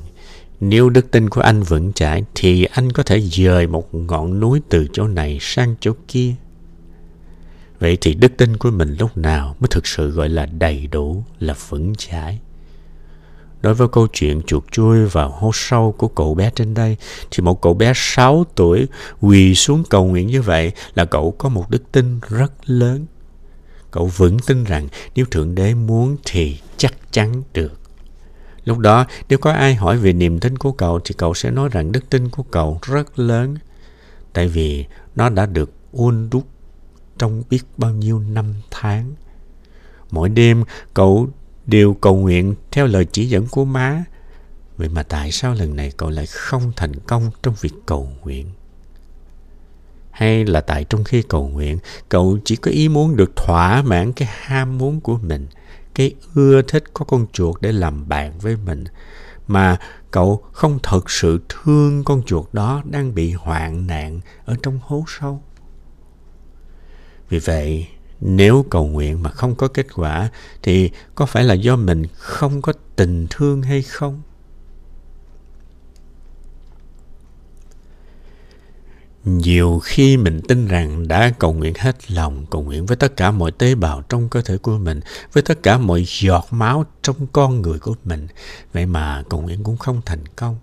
nếu 0.60 0.89
đức 0.89 1.12
tin 1.12 1.30
của 1.30 1.42
anh 1.42 1.63
vững 1.63 1.94
chãi 1.94 2.24
thì 2.36 2.63
anh 2.63 2.92
có 2.92 3.04
thể 3.04 3.22
dời 3.22 3.68
một 3.68 3.96
ngọn 3.96 4.39
núi 4.39 4.62
từ 4.70 4.88
chỗ 4.94 5.08
này 5.08 5.38
sang 5.42 5.75
chỗ 5.80 5.92
kia. 6.08 6.34
Vậy 7.80 7.98
thì 8.01 8.13
đức 8.13 8.32
tin 8.38 8.58
của 8.58 8.72
mình 8.72 8.96
lúc 9.00 9.18
nào 9.18 9.56
mới 9.60 9.68
thực 9.72 9.88
sự 9.88 10.12
gọi 10.12 10.30
là 10.30 10.46
đầy 10.46 10.88
đủ, 10.88 11.24
là 11.39 11.56
vững 11.70 11.94
chãi? 11.98 12.39
Đối 13.62 13.74
với 13.74 13.88
câu 13.88 14.08
chuyện 14.14 14.42
chuột 14.42 14.72
chui 14.72 15.06
vào 15.06 15.30
hố 15.30 15.52
sâu 15.54 15.96
của 15.98 16.08
cậu 16.08 16.36
bé 16.36 16.52
trên 16.56 16.74
đây, 16.74 16.98
thì 17.32 17.44
một 17.44 17.62
cậu 17.62 17.74
bé 17.74 17.92
6 17.96 18.46
tuổi 18.56 18.88
quỳ 19.22 19.56
xuống 19.56 19.84
cầu 19.90 20.06
nguyện 20.06 20.28
như 20.28 20.42
vậy 20.42 20.72
là 20.96 21.06
cậu 21.06 21.32
có 21.32 21.50
một 21.50 21.70
đức 21.70 21.92
tin 21.92 22.20
rất 22.30 22.52
lớn. 22.66 23.06
Cậu 23.92 24.06
vững 24.06 24.40
tin 24.40 24.64
rằng 24.64 24.88
nếu 25.16 25.26
Thượng 25.26 25.56
Đế 25.56 25.74
muốn 25.74 26.18
thì 26.26 26.60
chắc 26.78 26.94
chắn 27.12 27.44
được. 27.54 27.80
Lúc 28.66 28.78
đó, 28.78 29.06
nếu 29.30 29.40
có 29.40 29.52
ai 29.52 29.76
hỏi 29.76 29.98
về 29.98 30.14
niềm 30.14 30.40
tin 30.40 30.58
của 30.58 30.72
cậu 30.72 31.00
thì 31.00 31.16
cậu 31.18 31.34
sẽ 31.34 31.52
nói 31.52 31.70
rằng 31.72 31.92
đức 31.92 32.10
tin 32.10 32.30
của 32.30 32.44
cậu 32.44 32.80
rất 32.82 33.20
lớn. 33.20 33.56
Tại 34.34 34.48
vì 34.48 34.86
nó 35.16 35.30
đã 35.30 35.46
được 35.46 35.72
ôn 35.92 36.28
đúc 36.32 36.48
trong 37.18 37.44
biết 37.50 37.62
bao 37.78 37.92
nhiêu 37.92 38.20
năm 38.20 38.54
tháng. 38.72 39.14
Mỗi 40.12 40.30
đêm 40.30 40.64
cậu 40.94 41.30
đều 41.67 41.93
cầu 41.93 42.15
nguyện 42.15 42.55
theo 42.72 42.88
lời 42.88 43.05
chỉ 43.12 43.25
dẫn 43.25 43.48
của 43.48 43.65
má. 43.65 44.03
Vậy 44.77 44.89
mà 44.89 45.03
tại 45.03 45.31
sao 45.31 45.53
lần 45.53 45.75
này 45.75 45.91
cậu 45.98 46.10
lại 46.10 46.25
không 46.25 46.72
thành 46.75 46.93
công 47.07 47.31
trong 47.43 47.55
việc 47.62 47.74
cầu 47.86 48.12
nguyện? 48.24 48.50
Hay 50.12 50.45
là 50.45 50.62
tại 50.62 50.84
trong 50.84 51.03
khi 51.03 51.22
cầu 51.22 51.48
nguyện, 51.48 51.77
cậu 52.10 52.38
chỉ 52.45 52.55
có 52.55 52.72
ý 52.72 52.89
muốn 52.89 53.15
được 53.15 53.36
thỏa 53.36 53.81
mãn 53.81 54.13
cái 54.13 54.29
ham 54.31 54.77
muốn 54.77 55.01
của 55.01 55.17
mình– 55.17 55.48
cái 55.95 56.15
ưa 56.34 56.62
thích 56.62 56.84
có 56.93 57.05
con 57.05 57.25
chuột 57.34 57.62
để 57.62 57.72
làm 57.72 58.10
bạn 58.10 58.39
với 58.39 58.55
mình 58.65 58.84
mà 59.48 59.77
cậu 60.12 60.43
không 60.51 60.79
thật 60.84 61.10
sự 61.10 61.39
thương 61.50 62.03
con 62.03 62.22
chuột 62.25 62.45
đó 62.53 62.84
đang 62.86 63.15
bị 63.15 63.31
hoạn 63.31 63.88
nạn 63.88 64.19
ở 64.45 64.55
trong 64.63 64.79
hố 64.84 65.03
sâu. 65.07 65.41
Vì 67.29 67.39
vậy, 67.39 67.88
nếu 68.22 68.65
cầu 68.69 68.86
nguyện 68.86 69.24
mà 69.24 69.29
không 69.29 69.55
có 69.55 69.67
kết 69.67 69.88
quả, 69.95 70.29
thì 70.63 70.91
có 71.15 71.25
phải 71.25 71.43
là 71.43 71.53
do 71.53 71.75
mình 71.75 72.03
không 72.13 72.62
có 72.62 72.74
tình 72.95 73.27
thương 73.29 73.62
hay 73.62 73.81
không? 73.81 74.22
nhiều 79.25 79.79
khi 79.84 80.17
mình 80.17 80.41
tin 80.48 80.67
rằng 80.67 81.07
đã 81.07 81.31
cầu 81.39 81.53
nguyện 81.53 81.74
hết 81.77 82.12
lòng, 82.12 82.45
cầu 82.51 82.62
nguyện 82.63 82.86
với 82.86 82.98
tất 82.98 83.17
cả 83.17 83.31
mọi 83.31 83.51
tế 83.51 83.75
bào 83.75 84.01
trong 84.10 84.29
cơ 84.29 84.41
thể 84.41 84.57
của 84.57 84.77
mình, 84.77 85.00
với 85.34 85.43
tất 85.43 85.63
cả 85.63 85.77
mọi 85.77 86.03
giọt 86.07 86.48
máu 86.51 86.86
trong 87.01 87.27
con 87.31 87.62
người 87.62 87.79
của 87.79 87.95
mình, 88.03 88.27
vậy 88.74 88.86
mà 88.86 89.24
cầu 89.29 89.41
nguyện 89.41 89.63
cũng 89.63 89.77
không 89.77 90.01
thành 90.05 90.27
công 90.36 90.57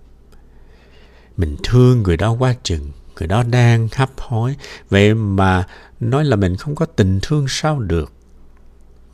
mình 1.36 1.56
thương 1.62 2.02
người 2.02 2.16
đó 2.16 2.32
quá 2.32 2.54
chừng 2.62 2.90
người 3.18 3.28
đó 3.28 3.42
đang 3.42 3.88
hấp 3.92 4.10
hối 4.20 4.56
vậy 4.90 5.14
mà 5.14 5.66
nói 6.00 6.24
là 6.24 6.36
mình 6.36 6.56
không 6.56 6.74
có 6.74 6.86
tình 6.86 7.18
thương 7.22 7.46
sao 7.48 7.78
được 7.78 8.12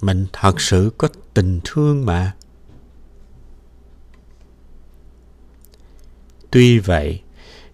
mình 0.00 0.26
thật 0.32 0.60
sự 0.60 0.90
có 0.98 1.08
tình 1.34 1.60
thương 1.64 2.06
mà 2.06 2.32
tuy 6.50 6.78
vậy 6.78 7.20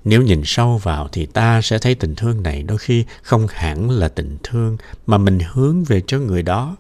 nếu 0.05 0.23
nhìn 0.23 0.43
sâu 0.45 0.79
vào 0.79 1.09
thì 1.13 1.27
ta 1.27 1.63
sẽ 1.63 1.79
thấy 1.79 1.95
tình 1.95 2.15
thương 2.15 2.43
này 2.43 2.63
đôi 2.63 2.79
khi 2.79 3.05
không 3.23 3.47
hẳn 3.51 3.91
là 3.91 4.09
tình 4.09 4.39
thương 4.43 4.77
mà 5.07 5.19
mình 5.19 5.39
hướng 5.53 5.85
về 5.85 6.03
cho 6.07 6.19
người 6.19 6.43
đó. 6.43 6.77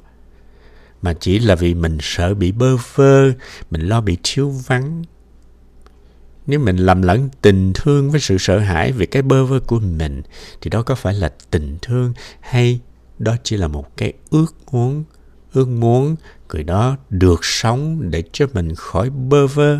Mà 1.02 1.14
chỉ 1.20 1.38
là 1.38 1.54
vì 1.54 1.74
mình 1.74 1.98
sợ 2.00 2.34
bị 2.34 2.52
bơ 2.52 2.76
vơ, 2.94 3.30
mình 3.70 3.80
lo 3.80 4.00
bị 4.00 4.16
thiếu 4.22 4.50
vắng. 4.66 5.04
Nếu 6.46 6.60
mình 6.60 6.76
lầm 6.76 7.02
lẫn 7.02 7.28
tình 7.42 7.72
thương 7.74 8.10
với 8.10 8.20
sự 8.20 8.38
sợ 8.38 8.58
hãi 8.58 8.92
về 8.92 9.06
cái 9.06 9.22
bơ 9.22 9.44
vơ 9.44 9.60
của 9.60 9.80
mình, 9.80 10.22
thì 10.60 10.70
đó 10.70 10.82
có 10.82 10.94
phải 10.94 11.14
là 11.14 11.32
tình 11.50 11.78
thương 11.82 12.12
hay 12.40 12.80
đó 13.18 13.36
chỉ 13.42 13.56
là 13.56 13.68
một 13.68 13.96
cái 13.96 14.12
ước 14.30 14.54
muốn? 14.72 15.04
Ước 15.52 15.68
muốn 15.68 16.16
người 16.52 16.62
đó 16.62 16.96
được 17.10 17.44
sống 17.44 18.10
để 18.10 18.22
cho 18.32 18.46
mình 18.52 18.74
khỏi 18.74 19.10
bơ 19.10 19.46
vơ. 19.46 19.78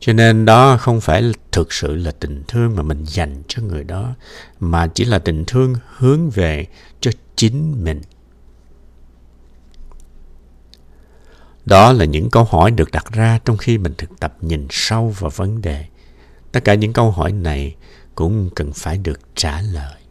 Cho 0.00 0.12
nên 0.12 0.44
đó 0.44 0.76
không 0.76 1.00
phải 1.00 1.32
thực 1.52 1.72
sự 1.72 1.94
là 1.94 2.10
tình 2.10 2.42
thương 2.48 2.76
mà 2.76 2.82
mình 2.82 3.04
dành 3.04 3.42
cho 3.48 3.62
người 3.62 3.84
đó, 3.84 4.14
mà 4.60 4.86
chỉ 4.86 5.04
là 5.04 5.18
tình 5.18 5.44
thương 5.46 5.74
hướng 5.96 6.30
về 6.30 6.66
cho 7.00 7.10
chính 7.36 7.84
mình. 7.84 8.00
Đó 11.64 11.92
là 11.92 12.04
những 12.04 12.30
câu 12.30 12.44
hỏi 12.44 12.70
được 12.70 12.90
đặt 12.90 13.12
ra 13.12 13.38
trong 13.44 13.56
khi 13.56 13.78
mình 13.78 13.94
thực 13.98 14.20
tập 14.20 14.36
nhìn 14.40 14.66
sâu 14.70 15.08
vào 15.18 15.30
vấn 15.36 15.62
đề 15.62 15.84
tất 16.52 16.64
cả 16.64 16.74
những 16.74 16.92
câu 16.92 17.10
hỏi 17.10 17.32
này 17.32 17.76
cũng 18.14 18.50
cần 18.54 18.72
phải 18.72 18.98
được 18.98 19.20
trả 19.34 19.60
lời 19.60 20.02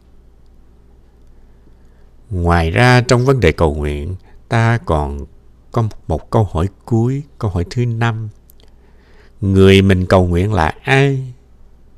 ngoài 2.32 2.70
ra, 2.70 3.00
trong 3.00 3.24
vấn 3.24 3.40
đề 3.40 3.52
cầu 3.52 3.74
nguyện, 3.74 4.16
ta 4.48 4.78
còn 4.84 5.26
có 5.72 5.84
một 6.06 6.30
câu 6.30 6.48
hỏi 6.52 6.68
cuối, 6.84 7.22
câu 7.38 7.50
hỏi 7.50 7.64
thứ 7.70 7.86
năm 7.86 8.28
Người 9.40 9.82
mình 9.82 10.06
cầu 10.06 10.26
nguyện 10.26 10.52
là 10.52 10.74
ai? 10.82 11.32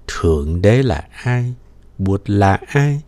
Thượng 0.06 0.62
đế 0.62 0.82
là 0.82 1.04
ai? 1.24 1.54
Bụt 1.98 2.22
là 2.26 2.58
ai? 2.66 3.00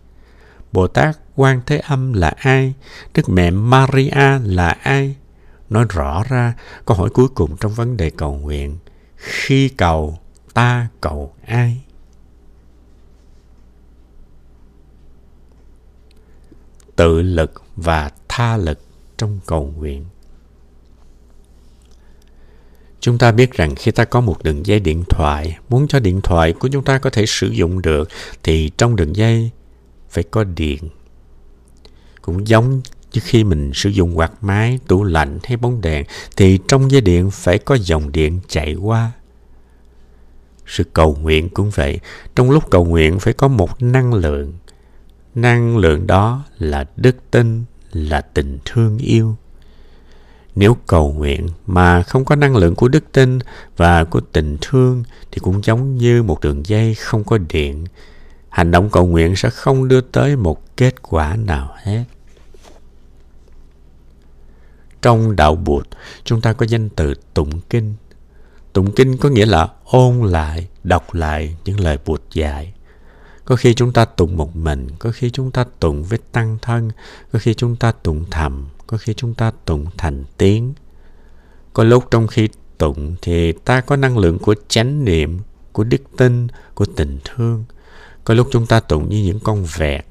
Bồ 0.73 0.87
Tát 0.87 1.17
Quan 1.37 1.61
Thế 1.67 1.79
Âm 1.79 2.13
là 2.13 2.29
ai? 2.29 2.75
Đức 3.15 3.29
Mẹ 3.29 3.51
Maria 3.51 4.39
là 4.45 4.69
ai? 4.69 5.17
Nói 5.71 5.87
rõ 5.89 6.25
ra 6.29 6.55
câu 6.87 6.97
hỏi 6.97 7.11
cuối 7.11 7.29
cùng 7.35 7.57
trong 7.57 7.73
vấn 7.73 7.97
đề 7.97 8.11
cầu 8.11 8.35
nguyện. 8.35 8.79
Khi 9.17 9.69
cầu, 9.69 10.19
ta 10.55 10.89
cầu 11.01 11.35
ai? 11.47 11.83
Tự 16.97 17.23
lực 17.23 17.63
và 17.77 18.11
tha 18.29 18.57
lực 18.57 18.81
trong 19.17 19.41
cầu 19.47 19.73
nguyện. 19.77 20.05
Chúng 23.01 23.19
ta 23.19 23.33
biết 23.33 23.53
rằng 23.53 23.75
khi 23.75 23.91
ta 23.91 24.05
có 24.05 24.21
một 24.21 24.43
đường 24.43 24.67
dây 24.67 24.81
điện 24.81 25.05
thoại, 25.09 25.59
muốn 25.69 25.89
cho 25.89 26.01
điện 26.01 26.21
thoại 26.21 26.53
của 26.53 26.69
chúng 26.69 26.85
ta 26.85 26.99
có 26.99 27.11
thể 27.11 27.27
sử 27.27 27.49
dụng 27.49 27.83
được 27.83 28.09
thì 28.43 28.71
trong 28.77 28.97
đường 28.97 29.17
dây 29.17 29.51
phải 30.11 30.25
có 30.25 30.45
điện. 30.45 30.89
Cũng 32.23 32.49
giống 32.49 32.81
như 33.13 33.21
khi 33.25 33.45
mình 33.45 33.71
sử 33.75 33.91
dụng 33.91 34.19
quạt 34.19 34.33
máy, 34.41 34.79
tủ 34.87 35.05
lạnh 35.05 35.39
hay 35.45 35.57
bóng 35.57 35.81
đèn 35.81 36.05
thì 36.37 36.59
trong 36.69 36.91
dây 36.91 37.01
điện 37.01 37.31
phải 37.31 37.59
có 37.59 37.75
dòng 37.75 38.13
điện 38.13 38.41
chạy 38.49 38.75
qua. 38.75 39.13
Sự 40.67 40.85
cầu 40.85 41.17
nguyện 41.23 41.49
cũng 41.49 41.71
vậy. 41.71 42.01
Trong 42.35 42.51
lúc 42.51 42.71
cầu 42.71 42.85
nguyện 42.85 43.19
phải 43.19 43.33
có 43.33 43.49
một 43.49 43.83
năng 43.83 44.15
lượng. 44.15 44.53
năng 45.35 45.77
lượng 45.77 46.07
đó 46.07 46.45
là 46.59 46.85
đức 46.97 47.17
tin 47.31 47.65
là 47.93 48.21
tình 48.21 48.59
thương 48.65 48.99
yêu 48.99 49.37
nếu 50.57 50.77
cầu 50.87 51.13
nguyện 51.13 51.49
mà 51.67 52.03
không 52.03 52.25
có 52.25 52.37
năng 52.37 52.57
lượng 52.57 52.75
của 52.75 52.89
đức 52.89 53.05
tin 53.13 53.39
và 53.77 54.05
của 54.05 54.21
tình 54.21 54.57
thương 54.61 55.05
thì 55.31 55.39
cũng 55.39 55.65
giống 55.65 55.97
như 55.97 56.23
một 56.23 56.41
đường 56.41 56.67
dây 56.67 56.95
không 56.95 57.25
có 57.25 57.39
điện 57.39 57.85
hành 58.49 58.71
động 58.71 58.91
cầu 58.91 59.07
nguyện 59.07 59.37
sẽ 59.37 59.51
không 59.51 59.89
đưa 59.89 60.01
tới 60.01 60.37
một 60.37 60.77
kết 60.77 61.03
quả 61.03 61.37
nào 61.37 61.75
hết 61.83 62.05
trong 65.07 65.37
đạo 65.37 65.55
bụt, 65.55 65.87
chúng 66.25 66.41
ta 66.41 66.53
có 66.53 66.67
danh 66.67 66.89
từ 66.89 67.15
tụng 67.35 67.61
kinh. 67.71 67.95
Tụng 68.73 68.93
kinh 68.93 69.17
có 69.17 69.29
nghĩa 69.29 69.47
là 69.47 69.69
ôn 69.85 70.23
lại, 70.23 70.69
đọc 70.85 71.15
lại 71.15 71.57
những 71.65 71.81
lời 71.81 71.99
bụt 72.05 72.23
dạy. 72.33 72.75
Có 73.45 73.57
khi 73.57 73.75
chúng 73.75 73.93
ta 73.93 74.05
tụng 74.05 74.37
một 74.37 74.57
mình, 74.57 74.89
có 74.99 75.11
khi 75.11 75.31
chúng 75.31 75.51
ta 75.51 75.65
tụng 75.81 76.05
với 76.05 76.19
tăng 76.33 76.59
thân, 76.63 76.91
có 77.33 77.39
khi 77.39 77.55
chúng 77.55 77.77
ta 77.77 77.93
tụng 77.93 78.25
thầm, 78.31 78.69
có 78.87 78.97
khi 78.97 79.15
chúng 79.15 79.35
ta 79.35 79.53
tụng 79.65 79.87
thành 79.99 80.25
tiếng. 80.39 80.75
Có 81.73 81.85
lúc 81.85 82.05
trong 82.11 82.27
khi 82.27 82.49
tụng 82.79 83.17
thì 83.23 83.53
ta 83.53 83.81
có 83.81 83.97
năng 83.97 84.19
lượng 84.19 84.39
của 84.39 84.55
chánh 84.69 85.05
niệm, 85.05 85.39
của 85.73 85.85
đức 85.85 86.03
tin, 86.17 86.47
của 86.75 86.87
tình 86.97 87.19
thương. 87.25 87.65
Có 88.25 88.35
lúc 88.35 88.49
chúng 88.51 88.67
ta 88.67 88.81
tụng 88.81 89.09
như 89.09 89.23
những 89.25 89.41
con 89.41 89.65
vẹt 89.77 90.07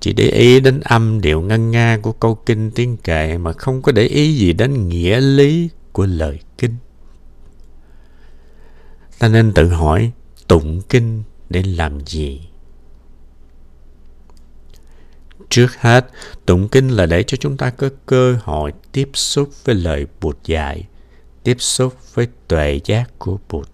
chỉ 0.00 0.12
để 0.12 0.28
ý 0.28 0.60
đến 0.60 0.80
âm 0.80 1.20
điệu 1.20 1.40
ngân 1.40 1.70
nga 1.70 1.98
của 2.02 2.12
câu 2.12 2.34
kinh 2.34 2.70
tiếng 2.70 2.96
kệ 2.96 3.38
mà 3.38 3.52
không 3.52 3.82
có 3.82 3.92
để 3.92 4.02
ý 4.02 4.34
gì 4.34 4.52
đến 4.52 4.88
nghĩa 4.88 5.20
lý 5.20 5.68
của 5.92 6.06
lời 6.06 6.38
kinh 6.58 6.74
ta 9.18 9.28
nên 9.28 9.52
tự 9.52 9.68
hỏi 9.68 10.12
tụng 10.48 10.80
kinh 10.88 11.22
để 11.50 11.62
làm 11.62 12.00
gì 12.06 12.40
Trước 15.50 15.76
hết, 15.80 16.06
tụng 16.46 16.68
kinh 16.68 16.88
là 16.88 17.06
để 17.06 17.22
cho 17.22 17.36
chúng 17.36 17.56
ta 17.56 17.70
có 17.70 17.90
cơ 18.06 18.38
hội 18.42 18.72
tiếp 18.92 19.10
xúc 19.14 19.48
với 19.64 19.74
lời 19.74 20.06
Bụt 20.20 20.36
dạy, 20.44 20.88
tiếp 21.42 21.56
xúc 21.60 21.94
với 22.14 22.28
tuệ 22.48 22.80
giác 22.84 23.10
của 23.18 23.38
Bụt. 23.48 23.68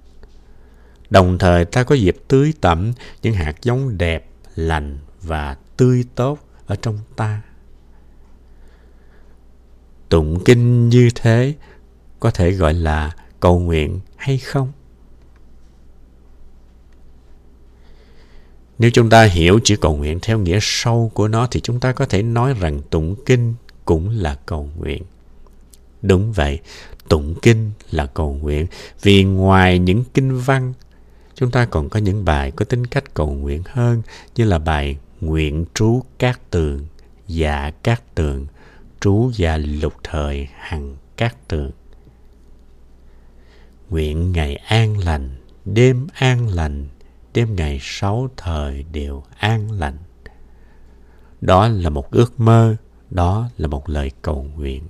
Đồng 1.10 1.38
thời 1.38 1.64
ta 1.64 1.82
có 1.82 1.94
dịp 1.94 2.16
tưới 2.28 2.52
tẩm 2.60 2.92
những 3.22 3.34
hạt 3.34 3.62
giống 3.62 3.98
đẹp, 3.98 4.28
lành 4.54 4.98
và 5.22 5.56
tươi 5.76 6.04
tốt 6.14 6.38
ở 6.66 6.76
trong 6.76 6.98
ta. 7.16 7.42
Tụng 10.08 10.44
kinh 10.44 10.88
như 10.88 11.08
thế 11.14 11.54
có 12.20 12.30
thể 12.30 12.50
gọi 12.50 12.74
là 12.74 13.16
cầu 13.40 13.58
nguyện 13.58 14.00
hay 14.16 14.38
không? 14.38 14.72
Nếu 18.78 18.90
chúng 18.90 19.10
ta 19.10 19.24
hiểu 19.24 19.60
chữ 19.64 19.76
cầu 19.76 19.96
nguyện 19.96 20.18
theo 20.22 20.38
nghĩa 20.38 20.58
sâu 20.62 21.10
của 21.14 21.28
nó 21.28 21.48
thì 21.50 21.60
chúng 21.60 21.80
ta 21.80 21.92
có 21.92 22.06
thể 22.06 22.22
nói 22.22 22.54
rằng 22.60 22.80
tụng 22.90 23.14
kinh 23.26 23.54
cũng 23.84 24.10
là 24.10 24.38
cầu 24.46 24.70
nguyện. 24.76 25.02
Đúng 26.02 26.32
vậy, 26.32 26.60
tụng 27.08 27.34
kinh 27.42 27.70
là 27.90 28.06
cầu 28.06 28.32
nguyện 28.32 28.66
vì 29.02 29.24
ngoài 29.24 29.78
những 29.78 30.04
kinh 30.14 30.38
văn, 30.38 30.72
chúng 31.34 31.50
ta 31.50 31.66
còn 31.66 31.88
có 31.88 32.00
những 32.00 32.24
bài 32.24 32.50
có 32.50 32.64
tính 32.64 32.86
cách 32.86 33.14
cầu 33.14 33.30
nguyện 33.30 33.62
hơn 33.66 34.02
như 34.36 34.44
là 34.44 34.58
bài 34.58 34.96
Nguyện 35.20 35.64
trú 35.74 36.02
các 36.18 36.40
tường, 36.50 36.86
dạ 37.26 37.70
các 37.82 38.14
tường, 38.14 38.46
trú 39.00 39.30
và 39.38 39.56
lục 39.56 39.94
thời 40.02 40.48
hằng 40.54 40.96
các 41.16 41.48
tường. 41.48 41.70
Nguyện 43.90 44.32
ngày 44.32 44.56
an 44.56 44.98
lành, 44.98 45.36
đêm 45.64 46.06
an 46.14 46.48
lành, 46.48 46.86
đêm 47.34 47.56
ngày 47.56 47.78
sáu 47.82 48.28
thời 48.36 48.82
đều 48.92 49.22
an 49.38 49.72
lành. 49.72 49.98
Đó 51.40 51.68
là 51.68 51.90
một 51.90 52.10
ước 52.10 52.40
mơ, 52.40 52.76
đó 53.10 53.48
là 53.56 53.68
một 53.68 53.88
lời 53.88 54.10
cầu 54.22 54.46
nguyện. 54.56 54.82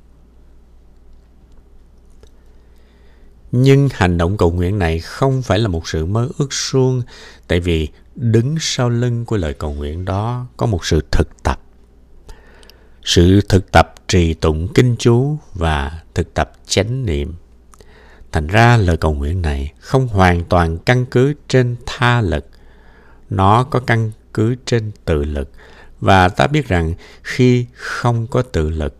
Nhưng 3.62 3.88
hành 3.92 4.18
động 4.18 4.36
cầu 4.36 4.50
nguyện 4.50 4.78
này 4.78 4.98
không 4.98 5.42
phải 5.42 5.58
là 5.58 5.68
một 5.68 5.88
sự 5.88 6.06
mơ 6.06 6.28
ước 6.38 6.52
suông, 6.52 7.02
tại 7.48 7.60
vì 7.60 7.88
đứng 8.14 8.56
sau 8.60 8.90
lưng 8.90 9.24
của 9.24 9.36
lời 9.36 9.54
cầu 9.54 9.72
nguyện 9.72 10.04
đó 10.04 10.46
có 10.56 10.66
một 10.66 10.86
sự 10.86 11.00
thực 11.10 11.42
tập. 11.42 11.60
Sự 13.04 13.40
thực 13.48 13.72
tập 13.72 13.94
trì 14.08 14.34
tụng 14.34 14.68
kinh 14.74 14.96
chú 14.98 15.38
và 15.54 16.02
thực 16.14 16.34
tập 16.34 16.52
chánh 16.66 17.06
niệm 17.06 17.34
Thành 18.36 18.46
ra 18.46 18.76
lời 18.76 18.96
cầu 18.96 19.14
nguyện 19.14 19.42
này 19.42 19.72
không 19.80 20.08
hoàn 20.08 20.44
toàn 20.44 20.78
căn 20.78 21.06
cứ 21.06 21.34
trên 21.48 21.76
tha 21.86 22.20
lực. 22.20 22.46
Nó 23.30 23.64
có 23.64 23.80
căn 23.80 24.10
cứ 24.34 24.54
trên 24.66 24.90
tự 25.04 25.24
lực. 25.24 25.50
Và 26.00 26.28
ta 26.28 26.46
biết 26.46 26.68
rằng 26.68 26.94
khi 27.22 27.66
không 27.72 28.26
có 28.26 28.42
tự 28.42 28.70
lực 28.70 28.96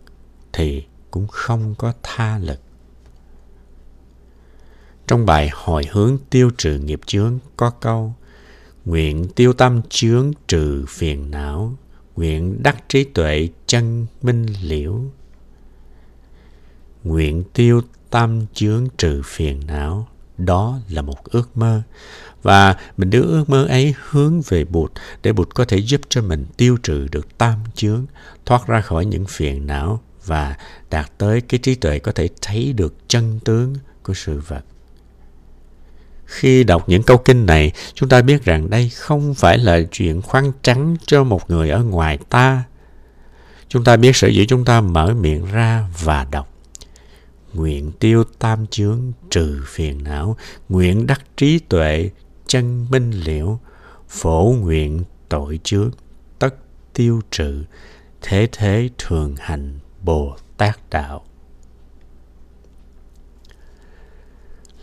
thì 0.53 0.83
cũng 1.11 1.27
không 1.27 1.75
có 1.77 1.93
tha 2.03 2.37
lực. 2.37 2.59
Trong 5.07 5.25
bài 5.25 5.49
hồi 5.53 5.83
hướng 5.91 6.17
tiêu 6.29 6.51
trừ 6.57 6.79
nghiệp 6.79 6.99
chướng 7.05 7.39
có 7.57 7.69
câu 7.69 8.13
Nguyện 8.85 9.27
tiêu 9.35 9.53
tâm 9.53 9.81
chướng 9.89 10.31
trừ 10.47 10.85
phiền 10.89 11.31
não, 11.31 11.75
nguyện 12.15 12.63
đắc 12.63 12.83
trí 12.89 13.03
tuệ 13.03 13.49
chân 13.67 14.05
minh 14.21 14.45
liễu. 14.61 15.01
Nguyện 17.03 17.43
tiêu 17.53 17.81
tâm 18.09 18.45
chướng 18.53 18.87
trừ 18.97 19.21
phiền 19.25 19.61
não 19.67 20.07
đó 20.37 20.79
là 20.89 21.01
một 21.01 21.23
ước 21.23 21.57
mơ 21.57 21.81
và 22.41 22.75
mình 22.97 23.09
đưa 23.09 23.21
ước 23.21 23.49
mơ 23.49 23.65
ấy 23.65 23.93
hướng 24.09 24.41
về 24.41 24.65
bụt 24.65 24.91
để 25.23 25.33
bụt 25.33 25.49
có 25.55 25.65
thể 25.65 25.77
giúp 25.77 26.01
cho 26.09 26.21
mình 26.21 26.45
tiêu 26.57 26.77
trừ 26.83 27.07
được 27.11 27.37
tam 27.37 27.59
chướng 27.75 28.05
thoát 28.45 28.67
ra 28.67 28.81
khỏi 28.81 29.05
những 29.05 29.25
phiền 29.25 29.67
não 29.67 30.01
và 30.25 30.57
đạt 30.89 31.11
tới 31.17 31.41
cái 31.41 31.59
trí 31.59 31.75
tuệ 31.75 31.99
có 31.99 32.11
thể 32.11 32.29
thấy 32.41 32.73
được 32.73 32.95
chân 33.07 33.39
tướng 33.45 33.75
của 34.03 34.13
sự 34.13 34.41
vật 34.47 34.63
khi 36.27 36.63
đọc 36.63 36.89
những 36.89 37.03
câu 37.03 37.17
kinh 37.17 37.45
này 37.45 37.71
chúng 37.93 38.09
ta 38.09 38.21
biết 38.21 38.45
rằng 38.45 38.69
đây 38.69 38.89
không 38.89 39.33
phải 39.33 39.57
là 39.57 39.79
chuyện 39.91 40.21
khoan 40.21 40.51
trắng 40.61 40.95
cho 41.05 41.23
một 41.23 41.49
người 41.49 41.69
ở 41.69 41.83
ngoài 41.83 42.19
ta 42.29 42.63
chúng 43.69 43.83
ta 43.83 43.97
biết 43.97 44.15
sở 44.15 44.27
dĩ 44.27 44.45
chúng 44.45 44.65
ta 44.65 44.81
mở 44.81 45.13
miệng 45.13 45.45
ra 45.45 45.83
và 46.03 46.27
đọc 46.31 46.57
nguyện 47.57 47.91
tiêu 47.99 48.23
tam 48.39 48.67
chướng 48.67 49.11
trừ 49.29 49.61
phiền 49.67 50.03
não, 50.03 50.37
nguyện 50.69 51.07
đắc 51.07 51.21
trí 51.37 51.59
tuệ 51.59 52.09
chân 52.47 52.85
minh 52.89 53.11
liễu, 53.11 53.59
phổ 54.09 54.55
nguyện 54.61 55.03
tội 55.29 55.59
chướng 55.63 55.91
tất 56.39 56.55
tiêu 56.93 57.21
trừ, 57.31 57.63
thế 58.21 58.47
thế 58.51 58.89
thường 58.97 59.35
hành 59.39 59.79
Bồ 60.03 60.35
Tát 60.57 60.89
Đạo. 60.89 61.23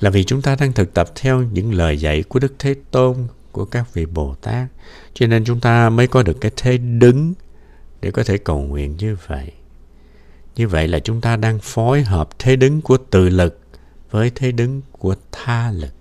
Là 0.05 0.11
vì 0.11 0.25
chúng 0.25 0.43
ta 0.43 0.57
đang 0.61 0.73
thực 0.73 0.95
tập 0.95 1.09
theo 1.15 1.43
những 1.43 1.75
lời 1.75 2.01
dạy 2.01 2.23
của 2.23 2.39
Đức 2.39 2.55
Thế 2.59 2.75
Tôn, 2.91 3.17
của 3.53 3.65
các 3.65 3.95
vị 3.95 4.07
Bồ 4.07 4.35
Tát, 4.35 4.69
cho 5.15 5.27
nên 5.27 5.45
chúng 5.45 5.61
ta 5.61 5.91
mới 5.91 6.07
có 6.07 6.23
được 6.23 6.41
cái 6.41 6.53
thế 6.57 6.79
đứng 6.79 7.35
để 8.01 8.11
có 8.11 8.25
thể 8.25 8.39
cầu 8.39 8.61
nguyện 8.61 8.97
như 8.97 9.17
vậy. 9.27 9.53
Như 10.57 10.69
vậy 10.69 10.89
là 10.89 10.99
chúng 10.99 11.21
ta 11.21 11.37
đang 11.37 11.59
phối 11.59 12.03
hợp 12.03 12.29
thế 12.39 12.57
đứng 12.57 12.81
của 12.81 12.97
tự 12.97 13.29
lực 13.29 13.61
với 14.11 14.33
thế 14.35 14.53
đứng 14.53 14.83
của 14.93 15.15
tha 15.33 15.71
lực. 15.71 15.95